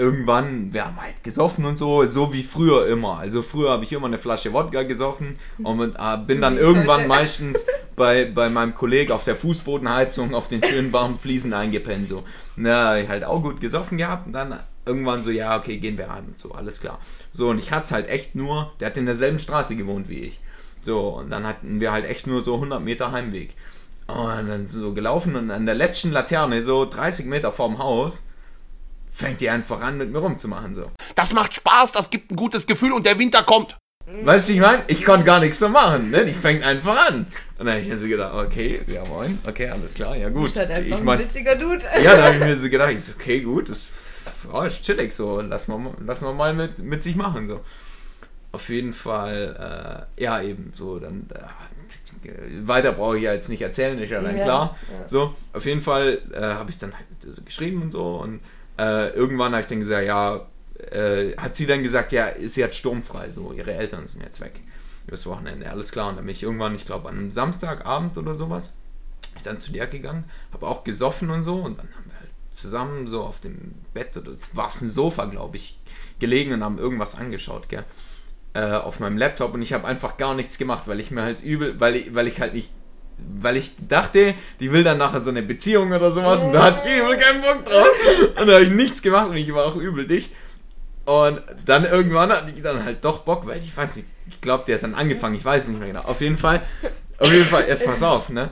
irgendwann, 0.00 0.72
wir 0.72 0.86
haben 0.86 1.00
halt 1.00 1.22
gesoffen 1.22 1.66
und 1.66 1.76
so, 1.76 2.06
so 2.10 2.32
wie 2.32 2.42
früher 2.42 2.86
immer. 2.88 3.18
Also 3.18 3.42
früher 3.42 3.70
habe 3.70 3.84
ich 3.84 3.92
immer 3.92 4.06
eine 4.06 4.16
Flasche 4.16 4.52
Wodka 4.52 4.82
gesoffen 4.84 5.38
und 5.62 5.94
äh, 5.94 6.16
bin 6.26 6.36
So 6.36 6.40
dann 6.40 6.56
irgendwann 6.56 7.00
heute. 7.00 7.08
meistens 7.08 7.66
bei, 7.96 8.24
bei 8.24 8.48
meinem 8.48 8.74
Kollegen 8.74 9.12
auf 9.12 9.24
der 9.24 9.36
Fußbodenheizung 9.36 10.34
auf 10.34 10.48
den 10.48 10.64
schönen 10.64 10.92
warmen 10.94 11.18
Fliesen 11.18 11.52
eingepennt. 11.52 12.08
So. 12.08 12.24
Na, 12.56 12.98
ich 12.98 13.08
halt 13.08 13.24
auch 13.24 13.42
gut 13.42 13.60
gesoffen 13.60 13.98
gehabt 13.98 14.26
und 14.26 14.32
dann 14.32 14.58
irgendwann 14.86 15.22
so, 15.22 15.30
ja, 15.30 15.58
okay, 15.58 15.76
gehen 15.76 15.98
wir 15.98 16.10
heim 16.10 16.24
und 16.28 16.38
so, 16.38 16.52
alles 16.52 16.80
klar. 16.80 16.98
So, 17.32 17.50
und 17.50 17.58
ich 17.58 17.70
hatte 17.70 17.84
es 17.84 17.92
halt 17.92 18.08
echt 18.08 18.34
nur, 18.34 18.72
der 18.80 18.86
hat 18.86 18.96
in 18.96 19.04
derselben 19.04 19.38
Straße 19.38 19.76
gewohnt 19.76 20.08
wie 20.08 20.20
ich. 20.20 20.40
So, 20.80 21.08
und 21.10 21.28
dann 21.28 21.46
hatten 21.46 21.78
wir 21.78 21.92
halt 21.92 22.06
echt 22.06 22.26
nur 22.26 22.42
so 22.42 22.54
100 22.54 22.82
Meter 22.82 23.12
Heimweg. 23.12 23.54
Und 24.10 24.48
dann 24.48 24.68
so 24.68 24.92
gelaufen 24.92 25.36
und 25.36 25.50
an 25.50 25.66
der 25.66 25.74
letzten 25.74 26.12
Laterne, 26.12 26.62
so 26.62 26.84
30 26.84 27.26
Meter 27.26 27.52
vorm 27.52 27.78
Haus, 27.78 28.26
fängt 29.10 29.40
die 29.40 29.50
einfach 29.50 29.80
an, 29.80 29.98
mit 29.98 30.10
mir 30.10 30.18
rumzumachen. 30.18 30.74
So. 30.74 30.90
Das 31.14 31.32
macht 31.32 31.54
Spaß, 31.54 31.92
das 31.92 32.10
gibt 32.10 32.30
ein 32.30 32.36
gutes 32.36 32.66
Gefühl 32.66 32.92
und 32.92 33.06
der 33.06 33.18
Winter 33.18 33.42
kommt. 33.42 33.76
Weißt 34.22 34.48
du, 34.48 34.54
ich 34.54 34.60
meine, 34.60 34.82
ich 34.88 35.04
konnte 35.04 35.24
gar 35.24 35.38
nichts 35.38 35.60
so 35.60 35.68
machen, 35.68 36.10
ne? 36.10 36.24
Die 36.24 36.34
fängt 36.34 36.64
einfach 36.64 37.08
an. 37.08 37.26
Und 37.58 37.66
dann 37.66 37.68
habe 37.68 37.80
ich 37.80 37.88
mir 37.88 37.96
so 37.96 38.08
gedacht, 38.08 38.34
okay, 38.34 38.80
ja 38.88 39.04
moin, 39.04 39.38
okay, 39.46 39.68
alles 39.68 39.94
klar, 39.94 40.16
ja 40.16 40.28
gut. 40.30 40.44
bist 40.44 40.56
halt 40.56 40.70
einfach 40.70 40.86
Ich 40.90 40.94
ein 40.96 41.04
meine, 41.04 41.22
witziger 41.22 41.54
Dude. 41.54 41.84
ja, 42.02 42.16
da 42.16 42.24
habe 42.24 42.34
ich 42.34 42.40
mir 42.40 42.56
so 42.56 42.68
gedacht, 42.68 42.90
ich 42.90 43.04
so, 43.04 43.12
okay, 43.14 43.40
gut, 43.40 43.68
das 43.68 43.86
oh, 44.52 44.62
ist 44.62 44.82
chillig 44.82 45.12
so, 45.12 45.40
lass 45.40 45.68
mal, 45.68 45.94
lass 46.04 46.22
mal 46.22 46.32
mal 46.32 46.54
mit, 46.54 46.80
mit 46.80 47.02
sich 47.02 47.14
machen 47.14 47.46
so. 47.46 47.60
Auf 48.52 48.68
jeden 48.68 48.92
Fall, 48.92 50.08
äh, 50.18 50.22
ja 50.22 50.42
eben, 50.42 50.72
so, 50.74 50.98
dann, 50.98 51.28
äh, 51.32 51.38
weiter 52.62 52.92
brauche 52.92 53.16
ich 53.16 53.24
ja 53.24 53.32
jetzt 53.32 53.48
nicht 53.48 53.62
erzählen, 53.62 53.98
ist 53.98 54.10
ja 54.10 54.20
dann 54.20 54.36
Ja, 54.36 54.44
klar. 54.44 54.76
ja. 55.00 55.08
So, 55.08 55.34
auf 55.52 55.64
jeden 55.64 55.80
Fall 55.80 56.18
äh, 56.32 56.40
habe 56.40 56.70
ich 56.70 56.78
dann 56.78 56.92
halt 56.94 57.06
so 57.20 57.42
geschrieben 57.42 57.82
und 57.82 57.92
so 57.92 58.16
und 58.16 58.40
äh, 58.78 59.10
irgendwann 59.10 59.52
habe 59.52 59.60
ich 59.62 59.66
dann 59.66 59.78
gesagt, 59.80 60.06
ja, 60.06 60.46
äh, 60.92 61.36
hat 61.36 61.56
sie 61.56 61.66
dann 61.66 61.82
gesagt, 61.82 62.12
ja, 62.12 62.28
sie 62.44 62.64
hat 62.64 62.74
sturmfrei, 62.74 63.30
so, 63.30 63.52
ihre 63.52 63.74
Eltern 63.74 64.06
sind 64.06 64.22
jetzt 64.22 64.40
weg. 64.40 64.52
übers 65.06 65.26
Wochenende, 65.26 65.68
alles 65.70 65.92
klar. 65.92 66.08
Und 66.08 66.16
dann 66.16 66.24
bin 66.24 66.32
ich 66.32 66.42
irgendwann, 66.42 66.74
ich 66.74 66.86
glaube, 66.86 67.08
an 67.08 67.16
einem 67.18 67.30
Samstagabend 67.30 68.16
oder 68.16 68.34
sowas, 68.34 68.72
ich 69.36 69.42
dann 69.42 69.58
zu 69.58 69.72
dir 69.72 69.86
gegangen, 69.86 70.24
habe 70.52 70.66
auch 70.66 70.84
gesoffen 70.84 71.30
und 71.30 71.42
so 71.42 71.56
und 71.56 71.78
dann 71.78 71.88
haben 71.94 72.04
wir 72.10 72.18
halt 72.18 72.30
zusammen 72.50 73.06
so 73.06 73.22
auf 73.22 73.40
dem 73.40 73.74
Bett 73.94 74.16
oder 74.16 74.32
es 74.32 74.56
war 74.56 74.66
ein 74.66 74.90
Sofa, 74.90 75.26
glaube 75.26 75.56
ich, 75.56 75.78
gelegen 76.18 76.52
und 76.52 76.64
haben 76.64 76.78
irgendwas 76.78 77.16
angeschaut, 77.16 77.68
gell, 77.68 77.84
äh, 78.54 78.62
auf 78.62 79.00
meinem 79.00 79.16
Laptop 79.16 79.54
und 79.54 79.62
ich 79.62 79.72
habe 79.72 79.86
einfach 79.86 80.16
gar 80.16 80.34
nichts 80.34 80.58
gemacht, 80.58 80.88
weil 80.88 81.00
ich 81.00 81.10
mir 81.10 81.22
halt 81.22 81.42
übel, 81.42 81.78
weil 81.78 81.96
ich, 81.96 82.14
weil 82.14 82.26
ich 82.26 82.40
halt 82.40 82.54
nicht 82.54 82.70
weil 83.38 83.56
ich 83.56 83.72
dachte, 83.86 84.34
die 84.60 84.72
will 84.72 84.82
dann 84.82 84.98
nachher 84.98 85.20
so 85.20 85.30
eine 85.30 85.42
Beziehung 85.42 85.92
oder 85.92 86.10
sowas 86.10 86.44
und 86.44 86.52
da 86.52 86.64
hatte 86.64 86.88
ich 86.88 86.96
übel 86.96 87.16
keinen 87.18 87.42
Bock 87.42 87.64
drauf. 87.64 87.88
Und 88.40 88.46
da 88.46 88.54
habe 88.54 88.64
ich 88.64 88.70
nichts 88.70 89.02
gemacht 89.02 89.28
und 89.28 89.36
ich 89.36 89.52
war 89.52 89.66
auch 89.66 89.76
übel 89.76 90.06
dicht. 90.06 90.32
Und 91.04 91.42
dann 91.64 91.84
irgendwann 91.84 92.30
hatte 92.30 92.50
ich 92.54 92.62
dann 92.62 92.84
halt 92.84 93.04
doch 93.04 93.20
Bock, 93.20 93.46
weil 93.46 93.58
ich 93.58 93.76
weiß 93.76 93.96
nicht, 93.96 94.08
ich 94.28 94.40
glaube, 94.40 94.64
die 94.66 94.74
hat 94.74 94.82
dann 94.82 94.94
angefangen, 94.94 95.34
ich 95.34 95.44
weiß 95.44 95.68
nicht 95.68 95.78
mehr 95.78 95.88
genau. 95.88 96.02
Auf 96.02 96.20
jeden 96.20 96.36
Fall, 96.36 96.62
auf 97.18 97.32
jeden 97.32 97.46
Fall, 97.46 97.64
erst 97.66 97.84
pass 97.84 98.02
auf, 98.02 98.28
ne? 98.28 98.50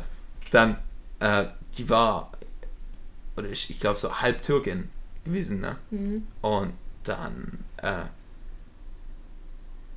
Dann, 0.51 0.77
äh, 1.21 1.45
die 1.77 1.89
war, 1.89 2.33
oder 3.37 3.49
ich, 3.49 3.71
ich 3.71 3.79
glaube 3.79 3.99
so 3.99 4.21
halb 4.21 4.43
Türkin 4.43 4.89
gewesen, 5.25 5.61
ne? 5.61 5.77
Mhm. 5.91 6.27
Und 6.41 6.73
dann, 7.05 7.65
äh, 7.77 8.05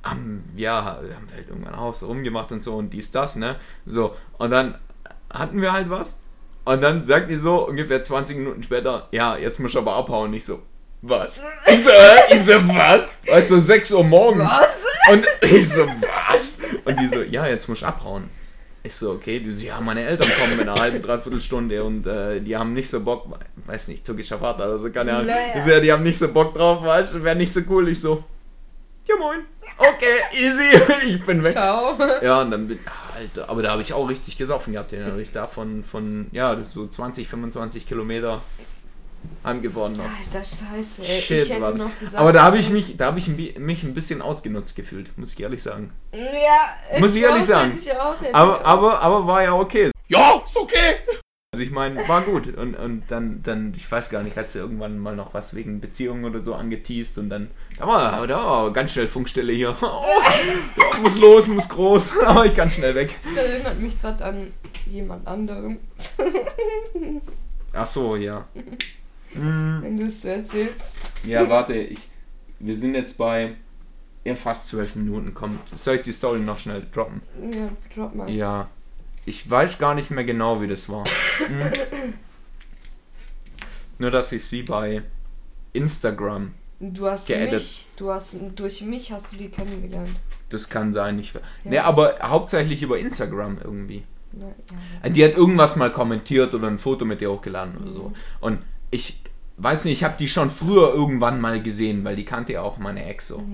haben, 0.02 0.44
ja, 0.56 0.84
haben 0.84 1.28
wir 1.28 1.36
halt 1.36 1.48
irgendwann 1.48 1.76
Haus 1.76 2.02
rumgemacht 2.02 2.52
und 2.52 2.62
so 2.62 2.76
und 2.76 2.90
dies, 2.90 3.10
das, 3.10 3.36
ne? 3.36 3.56
So, 3.86 4.14
und 4.38 4.50
dann 4.50 4.76
hatten 5.30 5.60
wir 5.60 5.72
halt 5.72 5.90
was. 5.90 6.20
Und 6.64 6.80
dann 6.80 7.04
sagt 7.04 7.30
die 7.30 7.36
so 7.36 7.66
ungefähr 7.66 8.02
20 8.02 8.36
Minuten 8.36 8.62
später, 8.62 9.08
ja, 9.10 9.36
jetzt 9.36 9.58
muss 9.58 9.72
ich 9.72 9.78
aber 9.78 9.94
abhauen. 9.96 10.32
Ich 10.34 10.44
so, 10.44 10.62
was? 11.02 11.42
Ich 11.66 11.82
so, 11.82 11.90
äh, 11.90 12.34
ich 12.34 12.44
so, 12.44 12.54
was? 12.68 13.18
Weißt 13.26 13.50
du, 13.50 13.60
6 13.60 13.92
Uhr 13.92 14.04
morgens. 14.04 14.50
Was? 14.50 15.12
Und 15.12 15.26
ich 15.40 15.68
so, 15.68 15.84
was? 15.86 16.58
Und 16.84 17.00
die 17.00 17.06
so, 17.06 17.22
ja, 17.22 17.46
jetzt 17.46 17.68
muss 17.68 17.78
ich 17.78 17.86
abhauen. 17.86 18.30
Ich 18.84 18.94
so, 18.94 19.12
okay, 19.12 19.40
die 19.40 19.50
so, 19.50 19.66
ja, 19.66 19.80
meine 19.80 20.02
Eltern 20.02 20.28
kommen 20.40 20.52
in 20.52 20.60
einer 20.68 20.80
halben, 20.80 21.02
dreiviertel 21.02 21.40
Stunde 21.40 21.82
und 21.82 22.06
äh, 22.06 22.40
die 22.40 22.56
haben 22.56 22.72
nicht 22.72 22.90
so 22.90 23.02
Bock, 23.02 23.26
weiß 23.66 23.88
nicht, 23.88 24.04
türkischer 24.04 24.38
Vater 24.38 24.68
oder 24.68 24.78
so, 24.78 24.90
keine 24.90 25.14
Ahnung. 25.14 25.26
Naja. 25.26 25.54
Die, 25.54 25.60
so, 25.60 25.70
ja, 25.70 25.80
die 25.80 25.92
haben 25.92 26.02
nicht 26.02 26.18
so 26.18 26.32
Bock 26.32 26.54
drauf, 26.54 26.82
weißt 26.82 27.14
du, 27.14 27.22
wäre 27.22 27.36
nicht 27.36 27.52
so 27.52 27.60
cool. 27.68 27.88
Ich 27.88 28.00
so, 28.00 28.24
ja 29.06 29.16
moin, 29.16 29.44
okay, 29.78 30.44
easy, 30.44 30.70
ich 31.08 31.24
bin 31.24 31.42
weg. 31.42 31.52
Ciao. 31.52 31.96
Ja, 32.22 32.40
und 32.40 32.50
dann 32.50 32.68
bin 32.68 32.78
Alter, 33.16 33.48
aber 33.48 33.62
da 33.62 33.72
habe 33.72 33.82
ich 33.82 33.92
auch 33.92 34.08
richtig 34.08 34.36
gesoffen 34.38 34.72
gehabt. 34.72 34.92
Den 34.92 35.04
habe 35.04 35.20
ich 35.22 35.30
da 35.30 35.46
von, 35.46 35.84
von, 35.84 36.26
ja, 36.32 36.54
das 36.54 36.68
ist 36.68 36.72
so 36.74 36.86
20, 36.86 37.28
25 37.28 37.86
Kilometer 37.86 38.40
heimgefahren 39.44 39.92
noch. 39.92 40.04
Alter, 40.04 40.44
scheiße, 40.44 41.02
ey. 41.02 41.20
Shit, 41.20 41.42
ich 41.42 41.50
hätte 41.50 41.60
Mann. 41.60 41.76
noch 41.76 41.98
gesagt. 41.98 42.16
Aber 42.16 42.32
da 42.32 42.42
habe 42.42 42.58
ich 42.58 42.70
mich, 42.70 42.96
da 42.96 43.06
habe 43.06 43.18
ich 43.18 43.28
mich 43.28 43.82
ein 43.82 43.94
bisschen 43.94 44.22
ausgenutzt 44.22 44.76
gefühlt, 44.76 45.16
muss 45.16 45.32
ich 45.32 45.40
ehrlich 45.40 45.62
sagen. 45.62 45.92
Ja, 46.12 46.98
Muss 46.98 47.14
ich 47.14 47.22
ehrlich 47.22 47.42
auch, 47.44 47.48
sagen. 47.48 47.78
Ich 47.80 47.92
auch, 47.92 48.20
ich 48.20 48.34
Aber, 48.34 48.64
aber, 48.64 49.00
aber 49.02 49.26
war 49.26 49.42
ja 49.42 49.54
okay. 49.54 49.90
Ja, 50.08 50.42
ist 50.44 50.56
okay. 50.56 50.96
Also 51.54 51.64
ich 51.64 51.70
meine, 51.70 52.08
war 52.08 52.22
gut. 52.22 52.56
Und, 52.56 52.74
und 52.76 53.02
dann, 53.08 53.42
dann, 53.42 53.74
ich 53.76 53.92
weiß 53.92 54.08
gar 54.08 54.22
nicht, 54.22 54.38
hat 54.38 54.50
sie 54.50 54.58
irgendwann 54.58 54.98
mal 54.98 55.14
noch 55.14 55.34
was 55.34 55.52
wegen 55.54 55.82
Beziehungen 55.82 56.24
oder 56.24 56.40
so 56.40 56.54
angeteased 56.54 57.18
und 57.18 57.28
dann, 57.28 57.50
da 57.78 57.86
war, 57.86 58.26
da 58.26 58.36
war 58.38 58.72
ganz 58.72 58.92
schnell 58.92 59.06
Funkstelle 59.06 59.52
hier. 59.52 59.76
Oh, 59.82 61.00
muss 61.02 61.20
los, 61.20 61.48
muss 61.48 61.68
groß. 61.68 62.18
Aber 62.24 62.46
ich 62.46 62.56
kann 62.56 62.70
schnell 62.70 62.94
weg. 62.94 63.14
Das 63.34 63.44
erinnert 63.44 63.78
mich 63.78 64.00
gerade 64.00 64.24
an 64.24 64.52
jemand 64.86 65.26
anderem, 65.26 65.76
Ach 67.74 67.86
so, 67.86 68.16
ja. 68.16 68.48
Wenn 69.34 69.98
du 69.98 70.06
es 70.06 70.22
so 70.22 70.28
erzählst. 70.28 70.96
Ja, 71.24 71.46
warte, 71.50 71.74
ich, 71.74 72.00
wir 72.60 72.74
sind 72.74 72.94
jetzt 72.94 73.18
bei 73.18 73.56
ja, 74.24 74.36
fast 74.36 74.68
zwölf 74.68 74.96
Minuten. 74.96 75.34
Kommt. 75.34 75.60
Soll 75.78 75.96
ich 75.96 76.02
die 76.02 76.12
Story 76.12 76.40
noch 76.40 76.58
schnell 76.58 76.86
droppen? 76.90 77.20
Ja, 77.52 77.68
drop 77.94 78.14
mal. 78.14 78.30
Ja. 78.30 78.70
Ich 79.24 79.48
weiß 79.48 79.78
gar 79.78 79.94
nicht 79.94 80.10
mehr 80.10 80.24
genau, 80.24 80.60
wie 80.60 80.66
das 80.66 80.88
war. 80.88 81.04
Hm. 81.46 81.60
Nur, 83.98 84.10
dass 84.10 84.32
ich 84.32 84.44
sie 84.46 84.62
bei 84.62 85.02
Instagram, 85.72 86.54
Du 86.80 87.06
hast 87.06 87.28
Geedit. 87.28 87.52
mich, 87.52 87.86
du 87.96 88.10
hast, 88.10 88.34
durch 88.56 88.82
mich 88.82 89.12
hast 89.12 89.32
du 89.32 89.36
die 89.36 89.48
kennengelernt. 89.50 90.10
das 90.48 90.68
kann 90.68 90.92
sein, 90.92 91.16
ich. 91.20 91.32
Ja. 91.32 91.40
Ne, 91.62 91.84
aber 91.84 92.16
hauptsächlich 92.20 92.82
über 92.82 92.98
Instagram 92.98 93.58
irgendwie. 93.62 94.02
Na, 94.32 94.46
ja. 95.04 95.08
Die 95.08 95.24
hat 95.24 95.34
irgendwas 95.34 95.76
mal 95.76 95.92
kommentiert 95.92 96.52
oder 96.54 96.66
ein 96.66 96.78
Foto 96.80 97.04
mit 97.04 97.20
dir 97.20 97.30
hochgeladen 97.30 97.76
oder 97.76 97.88
so. 97.88 98.12
Und 98.40 98.58
ich 98.90 99.20
weiß 99.58 99.84
nicht, 99.84 99.98
ich 99.98 100.04
habe 100.04 100.16
die 100.18 100.26
schon 100.26 100.50
früher 100.50 100.92
irgendwann 100.92 101.40
mal 101.40 101.62
gesehen, 101.62 102.02
weil 102.04 102.16
die 102.16 102.24
kannte 102.24 102.54
ja 102.54 102.62
auch 102.62 102.78
meine 102.78 103.04
Ex 103.04 103.28
so. 103.28 103.44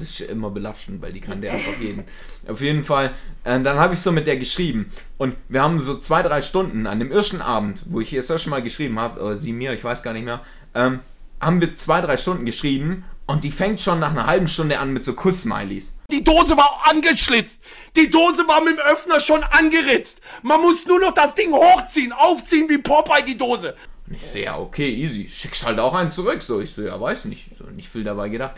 Das 0.00 0.08
ist 0.08 0.20
immer 0.20 0.50
belastend, 0.50 1.02
weil 1.02 1.12
die 1.12 1.20
kannte 1.20 1.50
einfach 1.52 1.78
jeden. 1.80 2.04
Auf 2.48 2.60
jeden 2.60 2.84
Fall, 2.84 3.14
äh, 3.44 3.60
dann 3.60 3.78
habe 3.78 3.94
ich 3.94 4.00
so 4.00 4.12
mit 4.12 4.26
der 4.26 4.36
geschrieben. 4.36 4.90
Und 5.18 5.36
wir 5.48 5.62
haben 5.62 5.80
so 5.80 5.96
zwei, 5.96 6.22
drei 6.22 6.42
Stunden 6.42 6.86
an 6.86 6.98
dem 6.98 7.12
ersten 7.12 7.40
Abend, 7.40 7.82
wo 7.86 8.00
ich 8.00 8.12
ihr 8.12 8.22
das 8.22 8.42
schon 8.42 8.50
mal 8.50 8.62
geschrieben 8.62 8.98
habe, 8.98 9.20
oder 9.20 9.36
sie 9.36 9.52
mir, 9.52 9.72
ich 9.72 9.84
weiß 9.84 10.02
gar 10.02 10.12
nicht 10.12 10.24
mehr, 10.24 10.40
ähm, 10.74 11.00
haben 11.40 11.60
wir 11.60 11.76
zwei, 11.76 12.00
drei 12.00 12.16
Stunden 12.16 12.44
geschrieben 12.44 13.04
und 13.30 13.44
die 13.44 13.52
fängt 13.52 13.80
schon 13.80 14.00
nach 14.00 14.10
einer 14.10 14.26
halben 14.26 14.48
Stunde 14.48 14.80
an 14.80 14.92
mit 14.92 15.04
so 15.04 15.14
Kuss-Smileys. 15.14 16.00
Die 16.10 16.24
Dose 16.24 16.56
war 16.56 16.82
angeschlitzt. 16.90 17.60
Die 17.94 18.10
Dose 18.10 18.46
war 18.48 18.60
mit 18.60 18.76
dem 18.76 18.80
Öffner 18.92 19.20
schon 19.20 19.44
angeritzt. 19.44 20.20
Man 20.42 20.60
muss 20.60 20.84
nur 20.84 20.98
noch 20.98 21.14
das 21.14 21.36
Ding 21.36 21.52
hochziehen, 21.52 22.12
aufziehen 22.12 22.68
wie 22.68 22.78
Popeye 22.78 23.22
die 23.22 23.38
Dose. 23.38 23.76
Und 24.08 24.16
ich 24.16 24.26
so, 24.26 24.40
ja, 24.40 24.58
okay, 24.58 24.92
easy. 24.92 25.28
Schickst 25.28 25.64
halt 25.64 25.78
auch 25.78 25.94
einen 25.94 26.10
zurück. 26.10 26.42
So, 26.42 26.60
ich 26.60 26.74
so, 26.74 26.82
ja, 26.82 27.00
weiß 27.00 27.26
nicht. 27.26 27.56
So, 27.56 27.64
nicht 27.66 27.88
viel 27.88 28.02
dabei 28.02 28.28
gedacht. 28.28 28.56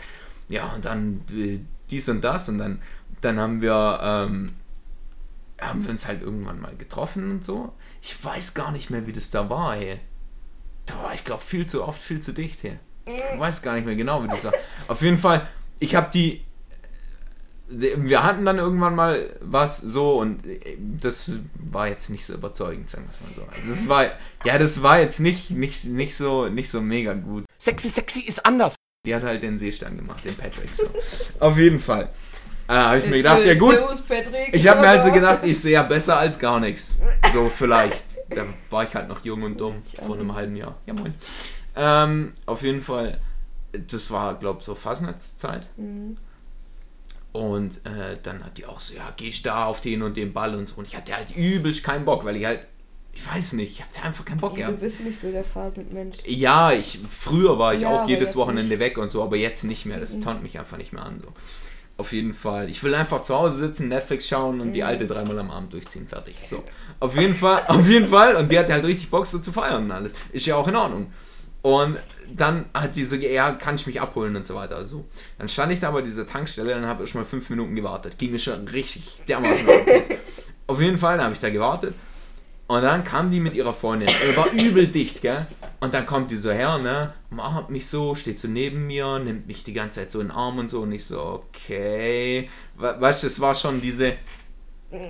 Ja, 0.49 0.73
und 0.73 0.85
dann 0.85 1.21
äh, 1.31 1.59
dies 1.89 2.09
und 2.09 2.21
das. 2.21 2.49
Und 2.49 2.57
dann, 2.57 2.81
dann 3.21 3.39
haben 3.39 3.61
wir, 3.61 3.99
ähm, 4.01 4.53
haben 5.59 5.83
wir 5.83 5.91
uns 5.91 6.07
halt 6.07 6.21
irgendwann 6.21 6.59
mal 6.59 6.75
getroffen 6.75 7.31
und 7.31 7.45
so. 7.45 7.73
Ich 8.01 8.23
weiß 8.23 8.53
gar 8.53 8.71
nicht 8.71 8.89
mehr, 8.89 9.07
wie 9.07 9.13
das 9.13 9.31
da 9.31 9.49
war, 9.49 9.77
ey. 9.77 9.99
Da 10.85 11.01
war 11.01 11.13
ich 11.13 11.23
glaube 11.23 11.41
viel 11.41 11.65
zu 11.65 11.85
oft, 11.85 12.01
viel 12.01 12.21
zu 12.21 12.33
dicht, 12.33 12.63
ey. 12.65 12.77
Ich 13.05 13.39
weiß 13.39 13.61
gar 13.61 13.75
nicht 13.75 13.85
mehr 13.85 13.95
genau, 13.95 14.23
wie 14.23 14.27
das 14.27 14.45
war. 14.45 14.53
Auf 14.87 15.01
jeden 15.01 15.17
Fall, 15.17 15.47
ich 15.79 15.95
habe 15.95 16.09
die. 16.11 16.43
Wir 17.69 18.23
hatten 18.23 18.45
dann 18.45 18.59
irgendwann 18.59 18.93
mal 18.93 19.35
was 19.39 19.77
so 19.77 20.19
und 20.19 20.43
das 20.77 21.31
war 21.55 21.87
jetzt 21.87 22.09
nicht 22.09 22.25
so 22.25 22.33
überzeugend, 22.33 22.89
sagen 22.89 23.07
wir 23.09 23.27
mal 23.27 23.35
so. 23.35 23.41
Also 23.49 23.73
das 23.73 23.87
war, 23.87 24.05
ja, 24.43 24.59
das 24.59 24.83
war 24.83 24.99
jetzt 24.99 25.19
nicht, 25.19 25.49
nicht, 25.49 25.85
nicht, 25.85 26.15
so, 26.15 26.49
nicht 26.49 26.69
so 26.69 26.81
mega 26.81 27.13
gut. 27.13 27.45
Sexy, 27.57 27.89
sexy 27.89 28.21
ist 28.21 28.45
anders. 28.45 28.75
Die 29.05 29.13
hat 29.13 29.23
halt 29.23 29.43
den 29.43 29.57
Seestern 29.57 29.97
gemacht, 29.97 30.23
den 30.23 30.33
Patrick. 30.33 30.69
So. 30.73 30.85
Auf 31.41 31.57
jeden 31.57 31.81
Fall. 31.81 32.07
Äh, 32.69 32.73
habe 32.73 32.99
ich 32.99 33.05
mir 33.05 33.17
gedacht, 33.17 33.43
ja 33.43 33.53
gut. 33.55 33.77
Servus, 33.77 34.01
Patrick. 34.01 34.55
Ich 34.55 34.65
habe 34.65 34.79
mir 34.79 34.87
halt 34.87 35.03
so 35.03 35.11
gedacht, 35.11 35.41
ich 35.43 35.59
sehe 35.59 35.73
ja 35.73 35.83
besser 35.83 36.19
als 36.19 36.39
gar 36.39 36.61
nichts. 36.61 37.01
So 37.33 37.49
vielleicht. 37.49 38.01
Da 38.29 38.45
war 38.69 38.85
ich 38.85 38.95
halt 38.95 39.09
noch 39.09 39.25
jung 39.25 39.43
und 39.43 39.59
dumm 39.59 39.83
vor 39.83 40.15
einem 40.15 40.33
halben 40.33 40.55
Jahr. 40.55 40.77
Ja 40.85 40.93
moin. 40.93 41.13
Ähm, 41.75 42.31
auf 42.45 42.61
jeden 42.63 42.81
Fall, 42.81 43.19
das 43.73 44.09
war, 44.09 44.39
glaube 44.39 44.59
ich, 44.59 44.65
so 44.65 44.73
Fasnachtszeit. 44.73 45.67
Mhm. 45.75 46.15
Und 47.33 47.85
äh, 47.85 48.17
dann 48.23 48.41
hat 48.45 48.57
die 48.57 48.65
auch 48.65 48.79
so, 48.79 48.95
ja, 48.95 49.11
geh 49.17 49.27
ich 49.27 49.43
da 49.43 49.65
auf 49.65 49.81
den 49.81 50.01
und 50.01 50.15
den 50.15 50.31
Ball 50.31 50.55
und 50.55 50.65
so. 50.65 50.75
Und 50.77 50.87
ich 50.87 50.95
hatte 50.95 51.13
halt 51.13 51.35
übelst 51.35 51.83
keinen 51.83 52.05
Bock, 52.05 52.23
weil 52.23 52.37
ich 52.37 52.45
halt, 52.45 52.65
ich 53.15 53.27
weiß 53.27 53.53
nicht, 53.53 53.71
ich 53.73 53.81
hatte 53.83 54.01
einfach 54.03 54.25
keinen 54.25 54.39
Bock 54.39 54.53
Ja, 54.57 54.67
gehabt. 54.67 54.81
du 54.81 54.85
bist 54.85 54.99
nicht 55.01 55.19
so 55.19 55.31
der 55.31 55.45
Mensch. 55.91 56.17
Ja, 56.25 56.71
ich 56.71 56.99
früher 57.09 57.59
war 57.59 57.73
ich 57.73 57.81
Ja, 57.81 57.89
auch 58.03 58.07
jedes 58.07 58.35
Wochenende 58.35 58.69
nicht. 58.71 58.79
weg 58.79 58.97
und 58.97 59.09
so, 59.09 59.23
aber 59.23 59.35
jetzt 59.37 59.63
nicht 59.63 59.85
mehr. 59.85 59.99
Das 59.99 60.19
taunt 60.19 60.41
mich 60.43 60.57
einfach 60.59 60.77
nicht 60.77 60.93
mehr 60.93 61.03
an. 61.03 61.19
So. 61.19 61.27
Auf 61.97 62.11
jeden 62.11 62.33
Fall. 62.33 62.69
Ich 62.71 62.83
will 62.83 62.95
einfach 62.95 63.21
zu 63.23 63.35
Hause 63.35 63.57
sitzen, 63.57 63.87
Netflix 63.87 64.27
schauen 64.27 64.59
und 64.61 64.73
die 64.73 64.83
alte 64.83 65.05
dreimal 65.05 65.37
am 65.37 65.51
Abend 65.51 65.73
durchziehen. 65.73 66.07
Fertig. 66.07 66.35
So. 66.49 66.63
Auf 66.99 67.15
jeden 67.19 67.35
Fall, 67.35 67.61
auf 67.67 67.87
jeden 67.87 68.07
Fall. 68.09 68.35
Und 68.35 68.51
die 68.51 68.57
hatte 68.57 68.73
halt 68.73 68.83
richtig 68.85 69.11
Bock, 69.11 69.27
so 69.27 69.37
zu 69.37 69.51
feiern 69.51 69.83
und 69.85 69.91
alles. 69.91 70.13
Ist 70.31 70.47
ja 70.47 70.55
auch 70.55 70.67
in 70.67 70.75
Ordnung. 70.75 71.13
Und 71.61 71.97
dann 72.35 72.65
hat 72.73 72.95
die 72.95 73.03
so, 73.03 73.15
ja, 73.15 73.51
kann 73.51 73.75
ich 73.75 73.85
mich 73.87 74.01
abholen 74.01 74.35
und 74.35 74.45
so 74.45 74.55
weiter. 74.55 74.75
Also, 74.75 75.05
dann 75.37 75.47
stand 75.47 75.71
ich 75.71 75.79
da 75.79 75.91
bei 75.91 76.01
dieser 76.01 76.25
Tankstelle 76.27 76.75
und 76.75 76.85
habe 76.87 77.03
erst 77.03 77.13
mal 77.15 77.23
fünf 77.23 77.49
Minuten 77.51 77.75
gewartet. 77.75 78.17
Ging 78.17 78.31
mir 78.31 78.39
schon 78.39 78.67
richtig 78.67 79.03
dermaßen 79.29 79.65
auf. 79.69 80.09
Auf 80.67 80.81
jeden 80.81 80.97
Fall 80.97 81.21
habe 81.23 81.33
ich 81.33 81.39
da 81.39 81.49
gewartet. 81.49 81.93
Und 82.67 82.81
dann 82.81 83.03
kam 83.03 83.29
die 83.29 83.39
mit 83.39 83.55
ihrer 83.55 83.73
Freundin. 83.73 84.07
Er 84.09 84.37
war 84.37 84.51
übel 84.51 84.87
dicht, 84.87 85.21
gell? 85.21 85.45
Und 85.79 85.93
dann 85.93 86.05
kommt 86.05 86.31
die 86.31 86.37
so 86.37 86.49
her, 86.51 86.77
ne? 86.77 87.13
Umarmt 87.29 87.69
mich 87.69 87.87
so, 87.87 88.15
steht 88.15 88.39
so 88.39 88.47
neben 88.47 88.87
mir, 88.87 89.19
nimmt 89.19 89.47
mich 89.47 89.63
die 89.63 89.73
ganze 89.73 89.99
Zeit 89.99 90.11
so 90.11 90.21
in 90.21 90.27
den 90.27 90.35
Arm 90.35 90.57
und 90.57 90.69
so. 90.69 90.81
Und 90.81 90.91
ich 90.93 91.05
so, 91.05 91.19
okay. 91.21 92.49
We 92.77 92.95
weißt 92.99 93.23
du, 93.23 93.27
das 93.27 93.39
war 93.41 93.53
schon 93.53 93.81
diese. 93.81 94.13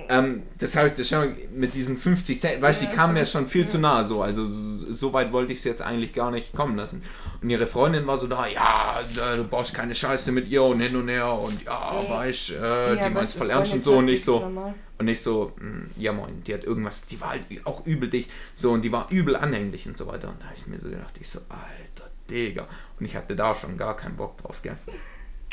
Ähm, 0.08 0.44
das 0.58 0.76
habe 0.76 0.88
ich 0.88 0.94
das 0.94 1.08
schon 1.10 1.36
mit 1.54 1.74
diesen 1.74 1.98
50 1.98 2.40
Cent, 2.40 2.62
weißt 2.62 2.80
du, 2.80 2.86
die 2.86 2.90
Ja, 2.90 2.96
kamen 2.96 3.12
mir 3.12 3.20
klar. 3.20 3.26
schon 3.26 3.46
viel 3.46 3.68
zu 3.68 3.78
nah 3.78 4.02
so, 4.02 4.22
also 4.22 4.46
so 4.46 5.12
weit 5.12 5.30
wollte 5.34 5.52
ich 5.52 5.58
es 5.58 5.64
jetzt 5.64 5.82
eigentlich 5.82 6.14
gar 6.14 6.30
nicht 6.30 6.54
kommen 6.54 6.74
lassen. 6.78 7.02
Und 7.42 7.50
ihre 7.50 7.66
Freundin 7.66 8.06
war 8.06 8.16
so 8.16 8.26
da, 8.26 8.46
ja, 8.46 9.00
du 9.36 9.44
brauchst 9.44 9.74
keine 9.74 9.94
Scheiße 9.94 10.32
mit 10.32 10.48
ihr 10.48 10.62
und 10.62 10.80
hin 10.80 10.96
und 10.96 11.08
her 11.08 11.30
und 11.34 11.64
ja, 11.64 12.02
weißt, 12.08 12.52
äh, 12.52 13.04
die 13.04 13.10
meinst 13.10 13.36
voll 13.36 13.50
ernst 13.50 13.74
und 13.74 13.84
so 13.84 13.98
und 13.98 14.08
ich 14.08 14.24
so, 14.24 14.50
und 14.98 15.08
ich 15.08 15.20
so, 15.22 15.52
mm, 15.58 16.00
ja 16.00 16.12
moin, 16.12 16.42
die 16.44 16.54
hat 16.54 16.64
irgendwas, 16.64 17.06
die 17.06 17.20
war 17.20 17.30
halt 17.30 17.42
auch 17.64 17.86
übel 17.86 18.08
dicht, 18.08 18.30
so 18.54 18.72
und 18.72 18.82
die 18.82 18.92
war 18.92 19.10
übel 19.10 19.36
anhänglich 19.36 19.86
und 19.86 19.96
so 19.96 20.06
weiter. 20.06 20.28
Und 20.28 20.40
da 20.40 20.46
habe 20.46 20.56
ich 20.56 20.66
mir 20.66 20.80
so 20.80 20.88
gedacht, 20.90 21.14
ich 21.20 21.28
so, 21.28 21.40
alter 21.48 22.10
Digga. 22.30 22.66
Und 22.98 23.06
ich 23.06 23.16
hatte 23.16 23.34
da 23.34 23.54
schon 23.54 23.76
gar 23.76 23.96
keinen 23.96 24.16
Bock 24.16 24.38
drauf, 24.38 24.62
gell. 24.62 24.76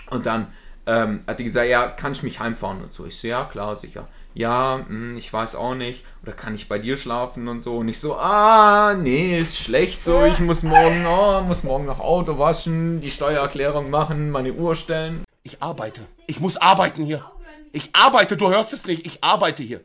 Und 0.10 0.25
dann 0.25 0.48
ähm, 0.86 1.21
hat 1.27 1.39
die 1.39 1.43
gesagt, 1.43 1.67
ja, 1.67 1.88
kann 1.88 2.12
ich 2.12 2.24
mich 2.24 2.39
heimfahren 2.39 2.81
und 2.81 2.93
so. 2.93 3.05
Ich 3.05 3.19
so, 3.19 3.27
ja, 3.27 3.45
klar, 3.45 3.75
sicher. 3.75 4.07
Ja, 4.33 4.86
hm, 4.88 5.13
ich 5.17 5.31
weiß 5.31 5.55
auch 5.55 5.75
nicht. 5.75 6.05
Oder 6.24 6.33
kann 6.33 6.55
ich 6.55 6.69
bei 6.69 6.79
dir 6.79 6.98
schlafen 6.98 7.48
und 7.48 7.63
so. 7.63 7.77
Und 7.77 7.89
ich 7.89 8.00
so, 8.00 8.15
ah, 8.15 8.93
nee, 8.93 9.39
ist 9.39 9.57
schlecht 9.57 10.05
so. 10.05 10.24
Ich 10.25 10.39
muss 10.39 10.63
morgen, 10.63 11.05
oh, 11.05 11.41
muss 11.41 11.63
morgen 11.63 11.86
noch 11.86 12.00
Auto 12.00 12.38
waschen, 12.38 13.01
die 13.01 13.12
Steuererklärung 13.12 13.89
machen, 13.89 14.31
meine 14.31 14.53
Uhr 14.53 14.75
stellen. 14.75 15.24
Ich 15.43 15.62
arbeite. 15.62 16.01
Ich 16.27 16.39
muss 16.39 16.57
arbeiten 16.57 17.03
hier. 17.03 17.25
Ich 17.71 17.89
arbeite, 17.93 18.37
du 18.37 18.49
hörst 18.49 18.73
es 18.73 18.85
nicht. 18.85 19.05
Ich 19.05 19.23
arbeite 19.23 19.63
hier. 19.63 19.81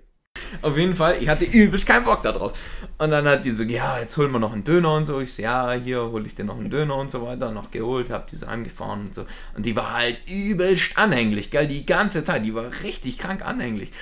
Auf 0.62 0.76
jeden 0.76 0.94
Fall, 0.94 1.16
ich 1.20 1.28
hatte 1.28 1.44
übelst 1.44 1.86
keinen 1.86 2.04
Bock 2.04 2.22
darauf. 2.22 2.52
Und 2.98 3.10
dann 3.10 3.26
hat 3.26 3.44
die 3.44 3.50
so, 3.50 3.62
ja, 3.62 3.98
jetzt 3.98 4.16
holen 4.16 4.30
wir 4.32 4.38
noch 4.38 4.52
einen 4.52 4.64
Döner 4.64 4.94
und 4.94 5.06
so. 5.06 5.20
Ich 5.20 5.34
so, 5.34 5.42
ja, 5.42 5.72
hier 5.72 6.02
hole 6.02 6.26
ich 6.26 6.34
dir 6.34 6.44
noch 6.44 6.58
einen 6.58 6.70
Döner 6.70 6.96
und 6.96 7.10
so 7.10 7.22
weiter. 7.22 7.50
Noch 7.52 7.70
geholt, 7.70 8.10
hab 8.10 8.26
die 8.26 8.36
so 8.36 8.46
heimgefahren 8.46 9.06
und 9.06 9.14
so. 9.14 9.24
Und 9.54 9.66
die 9.66 9.76
war 9.76 9.94
halt 9.94 10.20
übelst 10.28 10.96
anhänglich, 10.96 11.50
gell, 11.50 11.66
die 11.66 11.86
ganze 11.86 12.22
Zeit. 12.24 12.44
Die 12.44 12.54
war 12.54 12.70
richtig 12.82 13.18
krank 13.18 13.44
anhänglich. 13.44 13.92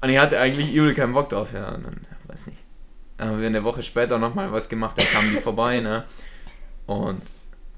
Und 0.00 0.08
ich 0.08 0.18
hatte 0.18 0.38
eigentlich 0.40 0.74
übel 0.74 0.94
keinen 0.94 1.12
Bock 1.12 1.28
drauf, 1.28 1.52
ja. 1.52 1.68
Und 1.74 1.86
dann, 1.86 2.00
weiß 2.26 2.48
nicht. 2.48 2.58
Dann 3.18 3.28
haben 3.28 3.40
wir 3.40 3.46
eine 3.46 3.64
Woche 3.64 3.82
später 3.82 4.18
nochmal 4.18 4.50
was 4.52 4.68
gemacht, 4.68 4.98
dann 4.98 5.06
kamen 5.06 5.30
die 5.30 5.40
vorbei, 5.40 5.80
ne. 5.80 6.04
Und 6.86 7.22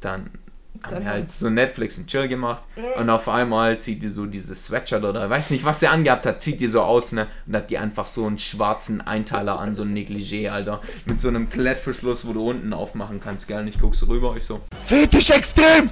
dann 0.01 0.31
haben 0.83 1.01
wir 1.01 1.11
halt 1.11 1.33
so 1.33 1.49
Netflix 1.51 1.99
und 1.99 2.09
Chill 2.09 2.29
gemacht 2.29 2.63
und 2.99 3.09
auf 3.09 3.29
einmal 3.29 3.79
zieht 3.79 4.03
die 4.03 4.09
so 4.09 4.27
dieses 4.27 4.67
Sweatshirt 4.67 5.05
oder 5.05 5.29
weiß 5.29 5.51
nicht, 5.51 5.65
was 5.65 5.81
sie 5.81 5.89
angehabt 5.89 6.27
hat, 6.27 6.43
zieht 6.43 6.61
die 6.61 6.67
so 6.67 6.83
aus, 6.83 7.13
ne? 7.13 7.27
Und 7.47 7.57
hat 7.57 7.71
die 7.71 7.79
einfach 7.79 8.07
so 8.07 8.27
einen 8.27 8.39
schwarzen 8.39 9.01
Einteiler 9.01 9.59
an, 9.59 9.75
so 9.75 9.83
ein 9.83 9.95
Negligé, 9.95 10.51
Alter. 10.51 10.81
Mit 11.07 11.21
so 11.21 11.29
einem 11.29 11.49
Klettverschluss, 11.49 12.27
wo 12.27 12.33
du 12.33 12.49
unten 12.51 12.73
aufmachen 12.73 13.21
kannst, 13.21 13.49
gell? 13.49 13.61
Und 13.61 13.69
ich 13.69 13.79
guck's 13.79 14.07
rüber, 14.09 14.35
ich 14.37 14.45
so, 14.45 14.61
Fetisch 14.87 15.31
extrem! 15.31 15.91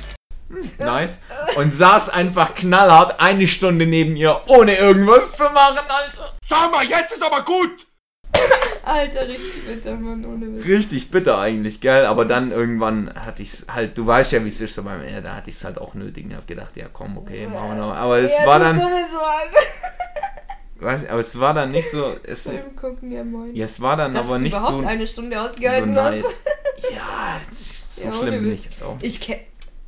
nice. 0.78 1.22
Und 1.56 1.74
saß 1.74 2.10
einfach 2.10 2.54
knallhart 2.54 3.20
eine 3.20 3.46
Stunde 3.46 3.86
neben 3.86 4.16
ihr, 4.16 4.40
ohne 4.46 4.76
irgendwas 4.76 5.34
zu 5.36 5.44
machen, 5.44 5.78
Alter. 5.88 6.34
Sag 6.46 6.70
mal, 6.70 6.84
jetzt 6.84 7.12
ist 7.12 7.22
aber 7.22 7.42
gut! 7.44 7.86
Alter, 8.84 9.28
richtig 9.28 9.64
bitter, 9.64 9.94
Mann, 9.96 10.24
ohne 10.26 10.56
Witz. 10.56 10.66
Richtig 10.66 11.10
bitter 11.10 11.38
eigentlich, 11.38 11.80
gell? 11.80 12.04
Aber 12.06 12.24
dann 12.24 12.50
irgendwann 12.50 13.12
hatte 13.14 13.42
ich's 13.42 13.66
halt, 13.72 13.96
du 13.96 14.06
weißt 14.06 14.32
ja, 14.32 14.44
wie 14.44 14.48
es 14.48 14.60
ist, 14.60 14.74
so 14.74 14.82
beim, 14.82 15.02
ja, 15.06 15.20
da 15.20 15.36
hatte 15.36 15.50
ich's 15.50 15.64
halt 15.64 15.78
auch 15.78 15.94
nötig. 15.94 16.26
Ich 16.28 16.34
hab 16.34 16.46
gedacht, 16.46 16.76
ja 16.76 16.86
komm, 16.92 17.16
okay, 17.18 17.46
machen 17.46 17.70
wir 17.70 17.74
noch. 17.76 17.94
Aber 17.94 18.18
es 18.18 18.32
Ja, 18.38 18.46
war 18.46 18.58
dann, 18.58 18.80
weiß, 20.80 21.08
aber 21.08 21.20
es 21.20 21.38
war 21.38 21.54
dann 21.54 21.70
nicht 21.70 21.90
so, 21.90 22.16
es, 22.24 22.44
Beim 22.44 22.74
Gucken, 22.74 23.10
ja 23.12 23.22
moin. 23.22 23.54
ja, 23.54 23.66
es 23.66 23.80
war 23.80 23.96
dann 23.96 24.14
Dass 24.14 24.26
aber 24.26 24.38
nicht 24.38 24.56
überhaupt 24.56 24.82
so, 24.82 24.88
eine 24.88 25.06
Stunde 25.06 25.36
so 25.36 25.42
ausgehalten 25.44 25.96
hast. 25.96 26.10
nice. 26.10 26.44
Ja, 26.92 27.40
es 27.40 27.94
so 27.96 28.04
Ja, 28.04 28.12
schlimm 28.12 28.42
bin 28.42 28.52
ich 28.52 28.64
jetzt 28.64 28.82
auch. 28.82 28.96
Ich 29.00 29.20
kenn... 29.20 29.38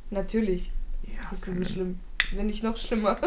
Natürlich. 0.09 0.71
Ja, 1.03 1.19
Das 1.29 1.45
ist 1.45 1.57
so 1.57 1.65
schlimm. 1.73 1.99
Wenn 2.33 2.47
nicht 2.47 2.63
noch 2.63 2.77
schlimmer. 2.77 3.17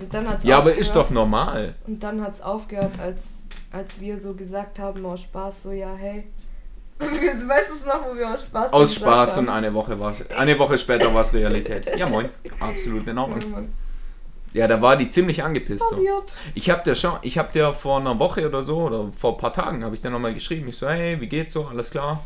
Und 0.00 0.14
dann 0.14 0.26
hat's 0.28 0.44
ja 0.44 0.56
aber 0.56 0.70
aufgehört. 0.70 0.80
ist 0.80 0.96
doch 0.96 1.10
normal. 1.10 1.74
Und 1.86 2.02
dann 2.02 2.22
hat's 2.22 2.40
aufgehört, 2.40 2.92
als, 2.98 3.39
als 3.70 4.00
wir 4.00 4.18
so 4.18 4.34
gesagt 4.34 4.78
haben, 4.78 5.04
aus 5.06 5.20
Spaß, 5.22 5.62
so, 5.64 5.72
ja, 5.72 5.94
hey. 5.94 6.24
Du 6.98 7.06
weißt 7.06 7.70
es 7.76 7.86
noch, 7.86 8.04
wo 8.10 8.14
wir 8.16 8.30
aus 8.34 8.42
Spaß 8.42 8.72
Aus 8.72 8.94
Spaß 8.94 9.36
haben? 9.38 9.46
und 9.48 9.52
eine 9.54 9.72
Woche 9.72 9.98
war 9.98 10.14
eine 10.36 10.58
Woche 10.58 10.76
später 10.76 11.12
war 11.14 11.22
es 11.22 11.32
Realität. 11.32 11.96
Ja 11.98 12.06
moin, 12.08 12.28
absolut 12.60 13.06
in 13.08 13.16
Ja, 13.16 13.22
Ordnung. 13.22 13.50
Mann. 13.50 13.72
Ja, 14.52 14.66
da 14.68 14.82
war 14.82 14.96
die 14.96 15.08
ziemlich 15.08 15.42
angepisst. 15.42 15.84
So. 15.88 15.96
Ich 16.54 16.68
hab 16.68 16.82
dir 16.84 16.94
schon, 16.96 17.12
ich 17.22 17.38
hab 17.38 17.52
dir 17.52 17.72
vor 17.72 18.00
einer 18.00 18.18
Woche 18.18 18.46
oder 18.46 18.64
so 18.64 18.78
oder 18.82 19.10
vor 19.12 19.32
ein 19.32 19.38
paar 19.38 19.52
Tagen 19.52 19.82
habe 19.84 19.94
ich 19.94 20.02
dir 20.02 20.10
nochmal 20.10 20.34
geschrieben. 20.34 20.68
Ich 20.68 20.76
so, 20.76 20.88
hey, 20.88 21.20
wie 21.20 21.28
geht's 21.28 21.54
so? 21.54 21.66
Alles 21.66 21.90
klar? 21.90 22.22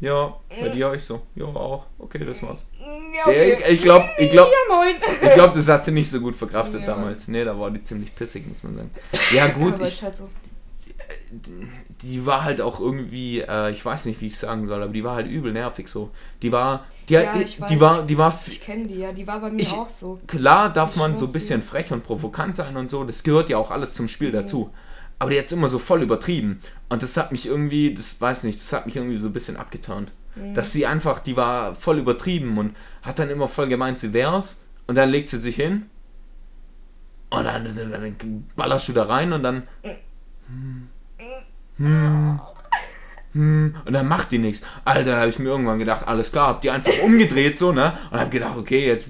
Ja, 0.00 0.34
bei 0.48 0.68
dir 0.68 0.92
ich 0.94 1.04
so, 1.04 1.22
ja 1.34 1.44
auch. 1.46 1.86
Okay, 1.98 2.24
das 2.24 2.42
war's. 2.42 2.70
Ja, 2.78 3.30
Der, 3.30 3.56
okay. 3.56 3.72
ich 3.72 3.82
glaube, 3.82 4.08
ich 4.18 4.30
glaube, 4.30 4.50
Ja, 4.68 4.74
moin. 4.76 4.94
ich 5.22 5.30
glaube, 5.34 5.54
das 5.56 5.66
hat 5.68 5.84
sie 5.84 5.90
nicht 5.92 6.08
so 6.10 6.20
gut 6.20 6.36
verkraftet 6.36 6.82
Ja. 6.82 6.86
damals. 6.88 7.26
Nee, 7.28 7.44
da 7.44 7.58
war 7.58 7.70
die 7.70 7.82
ziemlich 7.82 8.14
pissig, 8.14 8.46
muss 8.46 8.62
man 8.62 8.76
sagen. 8.76 8.90
Ja 9.34 9.48
gut, 9.58 9.74
Aber 9.74 9.82
ich, 9.84 10.02
halt 10.02 10.16
so. 10.16 10.28
Die 12.02 12.26
war 12.26 12.44
halt 12.44 12.60
auch 12.60 12.80
irgendwie, 12.80 13.40
äh, 13.40 13.70
ich 13.70 13.84
weiß 13.84 14.06
nicht, 14.06 14.20
wie 14.20 14.26
ich 14.28 14.36
sagen 14.38 14.66
soll, 14.66 14.82
aber 14.82 14.92
die 14.92 15.04
war 15.04 15.14
halt 15.14 15.28
übel 15.28 15.52
nervig 15.52 15.88
so. 15.88 16.10
Die 16.42 16.50
war, 16.52 16.86
die, 17.08 17.14
Ja, 17.14 17.32
die, 17.32 17.42
ich 17.42 17.58
die 17.68 17.80
war, 17.80 18.02
die 18.02 18.18
war, 18.18 18.38
Ich 18.46 18.60
kenne 18.60 18.86
die, 18.86 18.98
ja. 18.98 19.12
Die 19.12 19.26
war 19.26 19.40
bei 19.40 19.50
mir 19.50 19.60
Ich- 19.62 19.72
auch 19.72 19.88
so. 19.88 20.20
klar 20.26 20.72
darf 20.72 20.92
Ich 20.92 20.96
man 20.96 21.16
so 21.16 21.26
ein 21.26 21.32
bisschen 21.32 21.62
frech 21.62 21.92
und 21.92 22.02
provokant 22.02 22.56
sein 22.56 22.76
und 22.76 22.90
so, 22.90 23.04
das 23.04 23.22
gehört 23.22 23.48
ja 23.48 23.58
auch 23.58 23.70
alles 23.70 23.94
zum 23.94 24.08
Spiel 24.08 24.32
dazu. 24.32 24.70
Aber 25.18 25.30
die 25.30 25.38
hat 25.38 25.52
immer 25.52 25.68
so 25.68 25.78
voll 25.78 26.02
übertrieben. 26.02 26.60
Und 26.88 27.02
das 27.02 27.16
hat 27.18 27.30
mich 27.30 27.46
irgendwie, 27.46 27.92
das 27.92 28.20
weiß 28.20 28.44
nicht, 28.44 28.58
das 28.58 28.72
hat 28.72 28.86
mich 28.86 28.96
irgendwie 28.96 29.18
so 29.18 29.26
ein 29.28 29.32
bisschen 29.34 29.56
abgeturnt. 29.58 30.10
Dass 30.54 30.72
sie 30.72 30.86
einfach, 30.86 31.18
die 31.18 31.36
war 31.36 31.74
voll 31.74 31.98
übertrieben 31.98 32.56
und 32.56 32.74
hat 33.02 33.18
dann 33.18 33.28
immer 33.28 33.46
voll 33.48 33.68
gemeint, 33.68 33.98
sie 33.98 34.12
wär's. 34.14 34.64
Und 34.86 34.94
dann 34.94 35.10
legt 35.10 35.28
sie 35.28 35.36
sich 35.36 35.56
hin. 35.56 35.90
Und 37.28 37.44
dann, 37.44 37.64
dann 37.64 38.44
ballerst 38.56 38.88
du 38.88 38.92
da 38.92 39.04
rein 39.04 39.32
und 39.32 39.42
dann. 39.42 39.64
Hm, 39.82 39.90
hm, 39.90 39.90
hm, 39.90 39.96
und 43.32 43.92
dann 43.92 44.08
macht 44.08 44.32
die 44.32 44.38
nichts. 44.38 44.66
Alter, 44.84 45.16
habe 45.16 45.28
ich 45.28 45.38
mir 45.38 45.50
irgendwann 45.50 45.78
gedacht, 45.78 46.08
alles 46.08 46.32
klar, 46.32 46.48
hab 46.48 46.60
die 46.62 46.70
einfach 46.70 46.92
umgedreht 47.02 47.56
so, 47.56 47.70
ne? 47.70 47.96
Und 48.10 48.18
hab 48.18 48.30
gedacht, 48.30 48.56
okay, 48.58 48.86
jetzt 48.86 49.08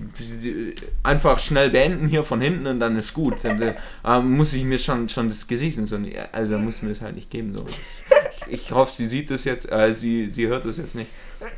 einfach 1.03 1.39
schnell 1.39 1.71
beenden 1.71 2.07
hier 2.07 2.23
von 2.23 2.41
hinten 2.41 2.67
und 2.67 2.81
dann 2.81 2.99
ist 2.99 3.15
gut. 3.15 3.39
Dann 3.43 3.61
äh, 3.63 4.21
muss 4.21 4.53
ich 4.53 4.65
mir 4.65 4.79
schon, 4.79 5.09
schon 5.09 5.31
das 5.31 5.49
Gesicht 5.49 5.79
und 5.79 5.87
so. 5.87 5.99
Also 6.33 6.59
muss 6.59 6.83
mir 6.83 6.91
das 6.91 7.01
halt 7.01 7.15
nicht 7.15 7.31
geben. 7.31 7.57
So. 7.57 7.63
Das, 7.65 8.03
ich, 8.47 8.53
ich 8.53 8.73
hoffe, 8.73 8.93
sie 8.95 9.09
sieht 9.09 9.31
das 9.31 9.45
jetzt, 9.45 9.73
äh, 9.73 9.95
sie, 9.95 10.29
sie 10.29 10.47
hört 10.49 10.67
das 10.67 10.77
jetzt 10.77 10.97
nicht. 10.97 11.11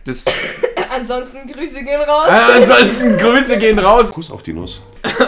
Das, 0.05 0.25
äh, 0.27 0.31
Ansonsten 0.89 1.49
Grüße 1.49 1.83
gehen 1.83 2.01
raus. 2.01 2.29
ansonsten 2.29 3.17
Grüße 3.17 3.59
gehen 3.59 3.79
raus. 3.79 4.13
Kuss 4.13 4.31
auf 4.31 4.43
die 4.43 4.53
Nuss. 4.53 4.83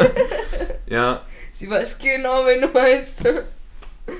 Ja, 0.86 1.22
Sie 1.54 1.70
weiß 1.70 1.96
genau, 1.98 2.44
wen 2.44 2.60
du 2.60 2.68
meinst. 2.68 3.22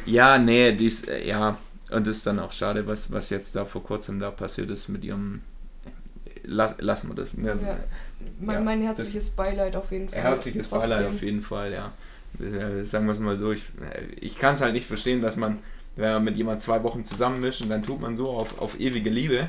Ja, 0.07 0.38
nee, 0.38 0.73
dies, 0.73 1.05
äh, 1.09 1.27
ja. 1.27 1.57
Und 1.90 2.07
das 2.07 2.18
ist 2.18 2.27
dann 2.27 2.40
auch 2.40 2.53
schade, 2.53 2.87
was, 2.87 3.12
was 3.12 3.31
jetzt 3.31 3.55
da 3.55 3.64
vor 3.64 3.83
kurzem 3.85 4.18
da 4.18 4.31
passiert 4.31 4.70
ist 4.70 4.88
mit 4.88 5.05
ihrem. 5.05 5.42
Lass, 6.47 6.75
lassen 6.79 7.09
wir 7.09 7.14
das. 7.14 7.37
Ne? 7.37 7.49
Ja. 7.62 7.79
Mein, 8.40 8.55
Ja, 8.57 8.61
mein 8.61 8.81
das- 8.87 8.99
herzliches 8.99 9.31
Beileid 9.31 9.77
auf 9.77 9.90
jeden 9.92 10.09
Fall. 10.09 10.18
Herzliches 10.20 10.68
Beileid 10.68 10.99
Trotzdem. 11.01 11.14
auf 11.14 11.23
jeden 11.23 11.42
Fall, 11.42 11.73
ja. 11.73 11.92
Äh, 12.40 12.85
Sagen 12.85 13.07
wir 13.07 13.12
es 13.12 13.20
mal 13.20 13.38
so, 13.38 13.53
ich, 13.53 13.64
ich 14.20 14.37
kann 14.38 14.55
es 14.55 14.61
halt 14.61 14.73
nicht 14.75 14.87
verstehen, 14.87 15.23
dass 15.23 15.37
man, 15.37 15.59
wenn 15.97 16.12
man 16.12 16.25
mit 16.25 16.37
jemand 16.37 16.61
zwei 16.62 16.83
Wochen 16.83 17.05
zusammen 17.05 17.42
ist 17.44 17.61
und 17.62 17.68
dann 17.70 17.83
tut 17.83 18.01
man 18.01 18.16
so 18.16 18.31
auf, 18.31 18.59
auf 18.59 18.79
ewige 18.81 19.09
Liebe 19.11 19.47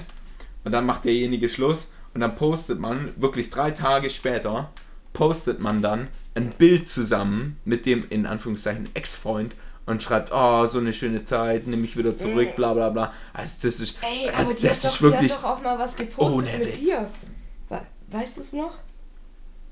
und 0.63 0.71
dann 0.71 0.85
macht 0.85 1.05
derjenige 1.05 1.49
Schluss 1.49 1.91
und 2.13 2.21
dann 2.21 2.35
postet 2.35 2.79
man 2.79 3.09
wirklich 3.17 3.49
drei 3.49 3.71
Tage 3.71 4.09
später, 4.09 4.71
postet 5.13 5.59
man 5.61 5.81
dann 5.81 6.07
ein 6.35 6.49
Bild 6.51 6.87
zusammen 6.87 7.57
mit 7.65 7.85
dem 7.85 8.05
in 8.09 8.25
Anführungszeichen 8.25 8.87
Ex-Freund 8.93 9.53
und 9.85 10.01
schreibt, 10.01 10.31
oh, 10.33 10.65
so 10.65 10.79
eine 10.79 10.93
schöne 10.93 11.23
Zeit, 11.23 11.67
nimm 11.67 11.81
mich 11.81 11.95
wieder 11.97 12.15
zurück, 12.15 12.55
bla 12.55 12.73
bla 12.73 12.89
bla. 12.89 13.13
Also 13.33 13.57
das 13.63 13.79
ist, 13.79 13.97
Ey, 14.01 14.29
aber 14.29 14.53
die, 14.53 14.61
das 14.63 14.83
hat 14.83 14.91
ist 14.91 14.97
doch, 14.97 15.01
wirklich, 15.01 15.31
doch 15.31 15.43
auch 15.43 15.61
mal 15.61 15.77
was 15.77 15.95
gepostet 15.95 16.33
Ohne 16.49 16.57
mit 16.57 16.67
Witz. 16.67 16.79
dir. 16.79 17.07
We 17.69 17.81
weißt 18.11 18.37
du 18.37 18.41
es 18.41 18.53
noch? 18.53 18.77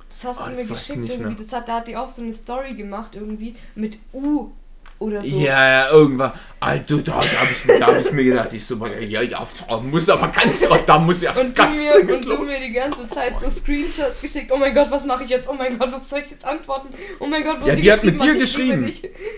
Das 0.10 0.24
hast 0.26 0.40
Oh, 0.40 0.44
du 0.44 0.50
das 0.50 0.58
mir 0.58 0.64
ich 0.64 0.70
geschickt 0.70 1.10
irgendwie. 1.10 1.36
Das 1.44 1.54
hat, 1.54 1.68
da 1.68 1.78
hat 1.78 1.88
die 1.88 1.98
auch 1.98 2.10
so 2.10 2.22
eine 2.22 2.34
Story 2.34 2.76
gemacht 2.76 3.16
irgendwie 3.16 3.56
mit 3.76 3.98
U 4.14 4.52
oder 5.00 5.22
so. 5.22 5.28
Ja, 5.28 5.68
ja, 5.68 5.90
irgendwann. 5.90 6.34
Alter, 6.64 6.98
da, 6.98 7.12
da 7.22 7.40
habe 7.40 7.50
ich, 7.52 7.66
mir- 7.66 7.80
hab 7.86 8.00
ich 8.00 8.12
mir 8.12 8.24
gedacht, 8.24 8.54
ich 8.54 8.66
so, 8.66 8.80
ja, 8.86 9.22
ja, 9.22 9.48
muss 9.82 10.10
aber 10.10 10.28
ganz, 10.30 10.66
da 10.86 11.00
muss 11.00 11.22
ja 11.22 11.32
Und 11.32 11.58
du, 11.58 11.62
ganz 11.62 11.82
mir, 11.84 11.92
dringend 11.92 12.12
und 12.12 12.26
du 12.26 12.30
los. 12.36 12.48
mir 12.50 12.68
die 12.68 12.74
ganze 12.74 13.08
Zeit 13.10 13.34
so 13.42 13.50
Screenshots 13.50 14.22
geschickt. 14.22 14.52
Oh 14.54 14.58
mein 14.58 14.74
Gott, 14.74 14.90
was 14.90 15.06
mache 15.06 15.24
ich 15.26 15.30
jetzt? 15.30 15.50
Oh 15.50 15.54
mein 15.54 15.78
Gott, 15.78 15.92
was 15.92 16.10
soll 16.10 16.20
ich 16.26 16.32
jetzt 16.32 16.46
antworten? 16.46 16.88
Oh 17.20 17.26
mein 17.28 17.44
Gott, 17.44 17.58
was 17.62 17.68
Ja, 17.70 17.76
die 17.76 17.92
hat 17.92 18.04
mit 18.04 18.22
dir 18.22 18.34
ich 18.34 18.40
geschrieben. 18.42 18.92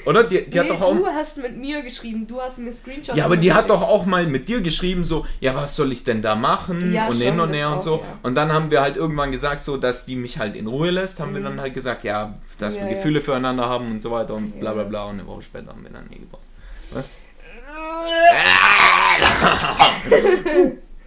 Oder? 0.05 0.23
Die, 0.23 0.49
die 0.49 0.59
hat 0.59 0.67
nee, 0.67 0.71
doch 0.73 0.81
auch. 0.81 0.95
du 0.95 1.05
hast 1.07 1.38
mit 1.38 1.57
mir 1.57 1.81
geschrieben. 1.81 2.27
Du 2.27 2.39
hast 2.39 2.59
mir 2.59 2.71
Screenshots 2.71 3.17
Ja, 3.17 3.25
aber 3.25 3.38
die 3.38 3.47
mir 3.47 3.55
hat 3.55 3.69
doch 3.69 3.81
auch 3.81 4.05
mal 4.05 4.25
mit 4.27 4.47
dir 4.47 4.61
geschrieben, 4.61 5.03
so, 5.03 5.25
ja, 5.39 5.55
was 5.55 5.75
soll 5.75 5.91
ich 5.91 6.03
denn 6.03 6.21
da 6.21 6.35
machen? 6.35 6.93
Ja, 6.93 7.07
und 7.07 7.19
hin 7.19 7.39
und 7.39 7.53
her 7.53 7.69
und 7.69 7.77
auch, 7.77 7.81
so. 7.81 7.95
ja. 7.97 8.19
Und 8.23 8.35
dann 8.35 8.51
haben 8.53 8.69
wir 8.71 8.81
halt 8.81 8.97
irgendwann 8.97 9.31
gesagt, 9.31 9.63
so, 9.63 9.77
dass 9.77 10.05
die 10.05 10.15
mich 10.15 10.38
halt 10.38 10.55
in 10.55 10.67
Ruhe 10.67 10.91
lässt, 10.91 11.19
haben 11.19 11.33
wir 11.33 11.41
dann 11.41 11.59
halt 11.59 11.73
gesagt, 11.73 12.03
ja, 12.03 12.35
dass 12.59 12.75
Mhm. 12.75 12.81
Wir. 12.88 12.89
Gefühle 12.95 13.21
füreinander 13.21 13.67
haben 13.67 13.91
und 13.91 14.01
so 14.01 14.11
weiter 14.11 14.35
und 14.35 14.59
bla 14.59 14.73
bla 14.73 14.83
bla. 14.83 15.05
Und 15.05 15.19
eine 15.19 15.27
Woche 15.27 15.41
später 15.41 15.69
haben 15.69 15.83
wir 15.83 15.89
dann 15.91 16.05
eh 16.11 16.15
gebraucht. 16.19 16.43
Was? 16.91 17.10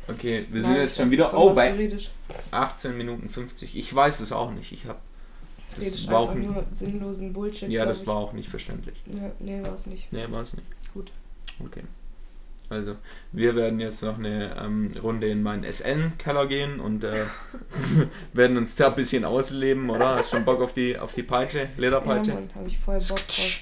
Okay, 0.09 0.47
wir 0.51 0.63
sind 0.63 0.71
Nein, 0.73 0.81
jetzt 0.81 0.97
schon 0.97 1.11
wieder. 1.11 1.37
Oh, 1.37 1.53
bei 1.53 1.71
du 1.71 1.77
redest. 1.77 2.11
18 2.51 2.97
Minuten 2.97 3.29
50. 3.29 3.77
Ich 3.77 3.95
weiß 3.95 4.21
es 4.21 4.33
auch 4.33 4.51
nicht. 4.53 4.73
Ich 4.73 4.87
habe. 4.87 4.99
Das 5.77 6.11
war 6.11 6.21
auch, 6.21 6.35
nur 6.35 6.65
sinnlosen 6.73 7.35
Bullshit. 7.35 7.69
ja, 7.69 7.85
das 7.85 8.03
ich. 8.03 8.07
war 8.07 8.17
auch 8.17 8.33
nicht 8.33 8.49
verständlich. 8.49 9.03
Ja, 9.07 9.31
nee, 9.39 9.63
war 9.63 9.75
es 9.75 9.85
nicht. 9.85 10.11
Nee, 10.11 10.25
war 10.31 10.41
es 10.41 10.55
nicht. 10.55 10.67
Gut. 10.95 11.13
Okay. 11.63 11.83
Also, 12.71 12.97
wir 13.33 13.55
werden 13.55 13.81
jetzt 13.81 14.03
noch 14.03 14.19
eine 14.19 14.57
ähm, 14.59 14.93
Runde 15.03 15.29
in 15.29 15.43
meinen 15.43 15.65
SN-Keller 15.65 16.47
gehen 16.47 16.81
und 16.81 17.05
äh, 17.05 17.25
werden 18.33 18.57
uns 18.57 18.77
da 18.77 18.89
ein 18.89 18.95
bisschen 18.95 19.27
ausleben, 19.27 19.91
oder? 19.91 20.17
Hast 20.17 20.31
schon 20.31 20.45
Bock 20.47 20.63
auf 20.63 20.73
die, 20.73 20.99
auf 20.99 21.13
die 21.15 21.23
Peitsche, 21.23 21.61
Ja, 21.61 21.67
Lederpeitsche? 21.77 22.33
Mann, 22.33 22.51
habe 22.55 22.67
ich 22.67 22.79
voll 22.79 22.99
Bock 22.99 23.19
drauf. 23.29 23.59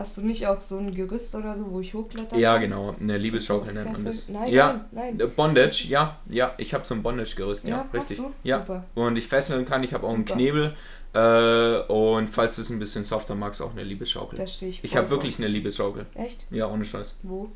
Hast 0.00 0.16
du 0.16 0.22
nicht 0.22 0.46
auch 0.46 0.58
so 0.62 0.78
ein 0.78 0.94
Gerüst 0.94 1.34
oder 1.34 1.54
so, 1.54 1.70
wo 1.70 1.80
ich 1.80 1.92
hochkletter? 1.92 2.38
Ja, 2.38 2.54
kann? 2.54 2.62
genau. 2.62 2.96
Eine 2.98 3.18
Liebesschaukel 3.18 3.74
nennt 3.74 3.92
man 3.92 4.02
das. 4.02 4.30
Nein, 4.30 4.50
ja, 4.50 4.86
nein, 4.92 5.18
nein. 5.18 5.20
äh, 5.20 5.26
Bondage, 5.26 5.88
ja, 5.88 6.18
ja. 6.26 6.54
Ich 6.56 6.72
habe 6.72 6.86
so 6.86 6.94
ein 6.94 7.02
Bondage-Gerüst, 7.02 7.68
ja, 7.68 7.76
Ja, 7.76 7.88
richtig. 7.92 8.16
du? 8.16 8.32
Ja. 8.42 8.60
Super. 8.60 8.84
Und 8.94 9.18
ich 9.18 9.26
fesseln 9.26 9.66
kann, 9.66 9.82
ich 9.82 9.92
habe 9.92 10.06
auch 10.06 10.14
einen. 10.14 10.24
Knebel. 10.24 10.74
Äh, 11.12 11.80
und 11.92 12.28
falls 12.30 12.56
du 12.56 12.62
es 12.62 12.70
ein 12.70 12.78
bisschen 12.78 13.04
softer 13.04 13.34
magst, 13.34 13.60
auch 13.60 13.72
eine 13.72 13.84
Liebesschaukel. 13.84 14.38
Da 14.38 14.46
stehe 14.46 14.70
ich 14.70 14.82
Ich 14.82 14.96
habe 14.96 15.10
wirklich 15.10 15.38
eine 15.38 15.48
Liebesschaukel. 15.48 16.06
Echt? 16.14 16.46
Ja, 16.50 16.70
ohne 16.70 16.86
Scheiß. 16.86 17.16
Wo? 17.22 17.50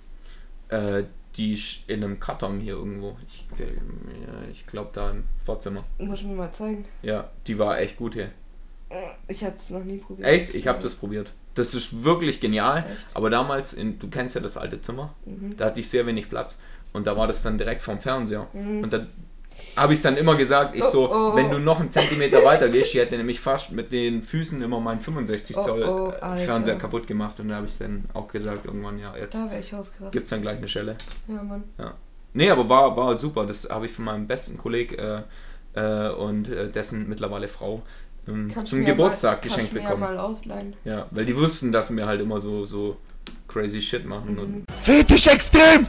Äh, 0.68 1.04
die 1.37 1.59
in 1.87 2.04
einem 2.04 2.20
Karton 2.20 2.61
hier 2.61 2.74
irgendwo. 2.74 3.16
Ich, 3.26 3.46
ich 4.52 4.66
glaube 4.66 4.90
da 4.92 5.12
im 5.12 5.24
Vorzimmer. 5.42 5.83
Muss 5.96 6.20
ich 6.20 6.26
mir 6.26 6.35
mal 6.35 6.52
zeigen. 6.52 6.85
Ja, 7.00 7.30
die 7.46 7.59
war 7.59 7.78
echt 7.78 7.96
gut 7.96 8.12
hier. 8.12 8.28
Ich 9.28 9.42
habe 9.42 9.57
es 9.57 9.70
noch 9.70 9.83
nie 9.83 9.96
probiert. 9.96 10.28
Echt? 10.28 10.54
Ich 10.54 10.66
habe 10.66 10.83
das 10.83 10.94
probiert. 10.94 11.33
Das 11.55 11.75
ist 11.75 12.05
wirklich 12.05 12.40
genial. 12.40 12.79
Echt? 12.90 13.07
Aber 13.14 13.31
damals, 13.31 13.73
in, 13.75 13.99
du 13.99 14.09
kennst 14.09 14.35
ja 14.35 14.40
das 14.40 14.57
alte 14.57 14.81
Zimmer, 14.81 15.14
Mhm. 15.25 15.57
da 15.57 15.67
hatte 15.67 15.81
ich 15.81 15.88
sehr 15.88 16.05
wenig 16.07 16.29
Platz. 16.29 16.59
Und 16.93 17.07
da 17.07 17.17
war 17.17 17.27
das 17.27 17.43
dann 17.43 17.59
direkt 17.59 17.81
vorm 17.81 17.99
Fernseher. 18.01 18.47
Und 18.55 18.93
dann 18.93 19.09
habe 19.77 19.93
ich 19.95 20.01
dann 20.01 20.17
immer 20.17 20.37
gesagt, 20.37 20.75
ich 20.77 20.85
Oh, 20.85 20.90
so, 20.90 21.12
oh. 21.12 21.37
wenn 21.37 21.51
du 21.51 21.59
noch 21.59 21.81
einen 21.81 21.90
Zentimeter 21.90 22.45
weiter 22.45 22.69
gehst, 22.69 22.95
ich 22.95 23.01
hätte 23.01 23.17
nämlich 23.17 23.40
fast 23.40 23.73
mit 23.73 23.90
den 23.93 24.23
Füßen 24.23 24.61
immer 24.62 24.81
meinen 24.81 25.01
65 25.01 25.57
Oh, 25.57 25.62
Zoll 25.62 25.83
oh, 25.83 26.11
äh. 26.25 26.38
Fernseher 26.38 26.77
kaputt 26.77 27.07
gemacht. 27.07 27.38
Und 27.40 27.49
da 27.49 27.57
habe 27.57 27.67
ich 27.67 27.79
dann 27.79 28.05
auch 28.14 28.29
gesagt, 28.29 28.64
irgendwann, 28.67 28.99
ja, 28.99 29.14
jetzt 29.17 29.35
Da 29.35 29.49
gibt 30.11 30.25
es 30.25 30.31
dann 30.31 30.43
gleich 30.43 30.59
eine 30.59 30.69
Schelle. 30.69 30.97
Ja, 31.29 31.43
Mann. 31.43 31.64
Ja. 31.79 31.95
Nee, 32.33 32.51
aber 32.51 32.69
war, 32.69 32.97
war 32.97 33.17
super. 33.17 33.45
Das 33.47 33.69
habe 33.71 33.87
ich 33.87 33.93
von 33.93 34.05
meinem 34.05 34.27
besten 34.27 34.59
Kollegen 34.59 34.97
äh, 34.97 35.23
äh, 35.75 36.12
und 36.12 36.49
äh, 36.49 36.69
dessen 36.69 37.09
mittlerweile 37.09 37.49
Frau 37.49 37.83
ähm, 38.28 38.52
zum 38.64 38.80
ja 38.80 38.87
Geburtstag 38.87 39.38
mal, 39.38 39.42
geschenkt 39.42 39.74
bekommen. 39.74 40.02
Ja 40.02 40.08
mal 40.08 40.18
ausleihen. 40.18 40.74
Ja, 40.84 41.06
weil 41.10 41.26
die 41.26 41.37
wussten, 41.37 41.72
dass 41.72 41.94
wir 41.94 42.06
halt 42.06 42.20
immer 42.20 42.40
so, 42.40 42.64
so 42.64 42.96
crazy 43.48 43.80
shit 43.80 44.06
machen. 44.06 44.32
Mhm. 44.32 44.38
Und 44.38 44.64
Fetisch 44.82 45.26
extrem! 45.26 45.87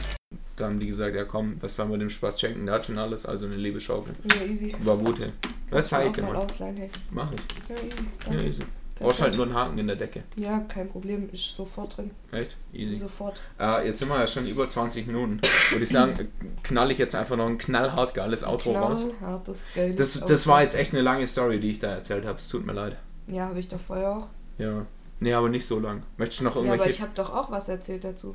da 0.56 0.66
haben 0.66 0.80
die 0.80 0.86
gesagt, 0.86 1.14
ja 1.14 1.24
komm, 1.24 1.56
was 1.60 1.76
sollen 1.76 1.90
wir 1.90 1.98
dem 1.98 2.10
Spaß 2.10 2.40
schenken? 2.40 2.66
Der 2.66 2.76
hat 2.76 2.86
schon 2.86 2.98
alles, 2.98 3.26
also 3.26 3.46
eine 3.46 3.56
Liebesschaukel. 3.56 4.14
Ja, 4.34 4.46
easy. 4.46 4.74
War 4.80 4.96
gut, 4.96 5.18
hey. 5.20 5.32
Ja, 5.70 5.84
zeig 5.84 6.06
ich 6.06 6.12
dir 6.14 6.22
mal. 6.22 6.36
ausleihen, 6.36 6.76
hey. 6.76 6.90
Mach 7.10 7.30
ich. 7.32 7.40
Ja, 7.68 7.74
easy. 7.74 7.88
Ja, 7.88 8.30
Danke. 8.30 8.48
easy. 8.48 8.62
Brauchst 8.98 9.20
halt 9.20 9.36
nur 9.36 9.44
einen 9.44 9.54
Haken 9.54 9.78
in 9.78 9.86
der 9.86 9.96
Decke. 9.96 10.22
Ja, 10.36 10.58
kein 10.60 10.88
Problem. 10.88 11.28
Ist 11.30 11.54
sofort 11.54 11.96
drin. 11.96 12.12
Echt? 12.32 12.56
Easy. 12.72 12.96
Sofort. 12.96 13.40
Äh, 13.60 13.86
jetzt 13.86 13.98
sind 13.98 14.08
wir 14.08 14.18
ja 14.18 14.26
schon 14.26 14.46
über 14.46 14.68
20 14.68 15.06
Minuten. 15.06 15.40
Würde 15.70 15.84
ich 15.84 15.90
sagen, 15.90 16.28
knall 16.62 16.90
ich 16.90 16.98
jetzt 16.98 17.14
einfach 17.14 17.36
noch 17.36 17.46
ein 17.46 17.58
knallhart 17.58 18.14
geiles 18.14 18.42
Outro 18.42 18.72
raus. 18.74 19.06
Knallhartes, 19.18 19.64
geiles 19.74 19.96
Das, 19.96 20.26
das 20.26 20.46
war 20.46 20.62
jetzt 20.62 20.76
echt 20.76 20.94
eine 20.94 21.02
lange 21.02 21.26
Story, 21.26 21.60
die 21.60 21.70
ich 21.72 21.78
da 21.78 21.88
erzählt 21.88 22.24
habe. 22.24 22.38
Es 22.38 22.48
tut 22.48 22.64
mir 22.64 22.72
leid. 22.72 22.96
Ja, 23.26 23.48
habe 23.48 23.58
ich 23.60 23.68
doch 23.68 23.80
vorher 23.80 24.10
auch. 24.16 24.26
Ja. 24.58 24.86
Nee, 25.20 25.32
aber 25.34 25.48
nicht 25.50 25.66
so 25.66 25.78
lang. 25.78 26.02
Möchtest 26.16 26.40
du 26.40 26.44
noch 26.44 26.54
Ja, 26.54 26.60
aber 26.62 26.70
irgendwelche. 26.70 26.92
ich 26.94 27.02
habe 27.02 27.12
doch 27.14 27.34
auch 27.34 27.50
was 27.50 27.68
erzählt 27.68 28.04
dazu. 28.04 28.34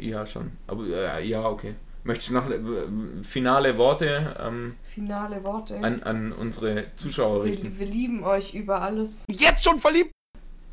ja, 0.00 0.26
schon. 0.26 0.52
Aber 0.66 0.84
äh, 0.86 1.24
ja, 1.26 1.44
okay. 1.48 1.74
Möchtest 2.02 2.30
du 2.30 2.34
noch 2.34 2.46
finale 3.22 3.76
Worte 3.76 4.36
ähm, 4.40 4.76
Finale 4.94 5.44
Worte. 5.44 5.76
an, 5.82 6.02
an 6.02 6.32
unsere 6.32 6.86
Zuschauer 6.96 7.44
richten? 7.44 7.78
wir, 7.78 7.78
wir 7.80 7.86
lieben 7.86 8.24
euch 8.24 8.54
über 8.54 8.80
alles. 8.82 9.24
Jetzt 9.28 9.64
schon 9.64 9.78
verliebt? 9.78 10.10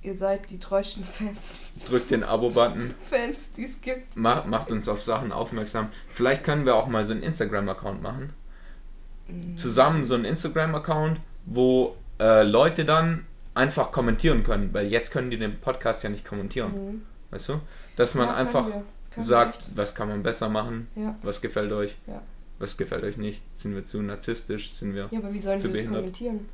Ihr 0.04 0.18
seid 0.18 0.50
die 0.52 0.60
treuesten 0.60 1.04
Fans. 1.04 1.74
Drückt 1.86 2.12
den 2.12 2.24
Abo-Button, 2.24 2.94
Fans, 3.10 3.52
die 3.58 3.66
es 3.66 3.82
gibt. 3.82 4.16
macht, 4.16 4.48
macht 4.48 4.72
uns 4.72 4.88
auf 4.88 5.02
Sachen 5.02 5.34
aufmerksam. 5.34 5.90
Vielleicht 6.10 6.44
können 6.46 6.66
wir 6.66 6.76
auch 6.76 6.88
mal 6.88 7.06
so 7.06 7.12
einen 7.12 7.24
Instagram-Account 7.24 8.02
machen. 8.02 8.32
Zusammen 9.58 10.06
so 10.06 10.16
einen 10.16 10.24
Instagram-Account, 10.24 11.20
wo 11.46 11.98
äh, 12.22 12.44
Leute 12.44 12.86
dann 12.86 13.26
einfach 13.54 13.92
kommentieren 13.92 14.44
können, 14.44 14.74
weil 14.74 14.88
jetzt 14.88 15.12
können 15.12 15.30
die 15.30 15.38
den 15.38 15.60
Podcast 15.60 16.04
ja 16.04 16.10
nicht 16.10 16.24
kommentieren. 16.24 16.72
Mhm. 16.72 17.02
Weißt 17.32 17.50
du? 17.50 17.60
Dass 17.98 18.16
man 18.16 18.28
Ja, 18.28 18.36
einfach 18.36 18.66
sagt, 19.26 19.58
echt. 19.60 19.70
was 19.76 19.96
kann 19.96 20.10
man 20.10 20.24
besser 20.24 20.50
machen, 20.50 20.88
Ja. 20.96 21.16
was 21.22 21.42
gefällt 21.42 21.72
euch, 21.72 21.96
Ja. 22.08 22.22
was 22.60 22.78
gefällt 22.78 23.04
euch 23.04 23.18
nicht. 23.18 23.42
Sind 23.56 23.74
wir 23.76 23.86
zu 23.86 24.02
narzisstisch, 24.02 24.74
sind 24.74 24.94
wir... 24.96 25.08
Ja, 25.12 25.20
aber 25.20 25.34
wie 25.34 25.40
sollen 25.40 25.60
Zu 25.60 25.68
die 25.68 25.74
das 25.74 25.82
behindert. 25.84 26.02
kommentieren? 26.04 26.50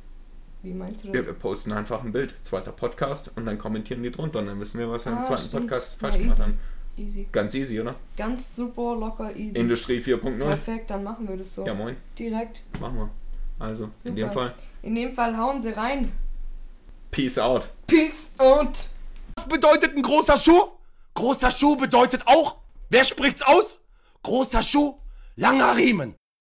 Wie 0.62 0.72
meinst 0.72 1.04
du 1.04 1.08
Ja, 1.08 1.14
das? 1.14 1.26
wir 1.26 1.32
posten 1.34 1.72
einfach 1.72 2.02
ein 2.04 2.12
Bild, 2.12 2.34
zweiter 2.42 2.72
Podcast 2.72 3.32
und 3.36 3.44
dann 3.46 3.58
kommentieren 3.58 4.02
die 4.02 4.10
drunter 4.10 4.38
und 4.38 4.46
dann 4.46 4.58
wissen 4.60 4.78
wir, 4.78 4.90
was 4.90 5.04
wir 5.04 5.12
im 5.12 5.18
Ah, 5.18 5.22
zweiten 5.24 5.42
stimmt. 5.42 5.62
Podcast 5.66 5.92
Ja, 5.92 5.98
falsch 6.00 6.16
gemacht 6.18 6.38
easy. 6.38 6.42
haben. 6.42 6.58
Easy. 6.96 7.26
Ganz 7.32 7.54
easy, 7.54 7.80
oder? 7.80 7.96
Ganz 8.16 8.54
super, 8.56 8.96
locker, 8.96 9.34
easy. 9.36 9.58
Industrie 9.58 9.98
4.0. 10.00 10.38
Perfekt, 10.38 10.90
dann 10.90 11.02
machen 11.02 11.28
wir 11.28 11.36
das 11.36 11.54
so. 11.54 11.66
Ja, 11.66 11.74
moin. 11.74 11.96
Direkt. 12.18 12.62
Machen 12.80 12.96
wir. 12.96 13.10
Also, 13.58 13.90
in 14.04 14.14
dem 14.16 14.28
Super. 14.28 14.40
Fall, 14.40 14.54
In 14.82 14.94
dem 14.94 15.12
Fall 15.14 15.36
hauen 15.36 15.60
sie 15.60 15.70
rein. 15.70 16.10
Peace 17.10 17.38
out. 17.38 17.68
Peace 17.86 18.30
out. 18.38 18.84
Was 19.36 19.46
bedeutet 19.48 19.96
ein 19.96 20.02
großer 20.02 20.36
Schuh? 20.36 20.68
Großer 21.14 21.50
Schuh 21.50 21.76
bedeutet 21.76 22.26
auch, 22.26 22.58
wer 22.90 23.04
spricht's 23.04 23.42
aus? 23.42 23.80
Großer 24.22 24.62
Schuh, 24.62 24.98
langer 25.36 25.76
Riemen. 25.76 26.16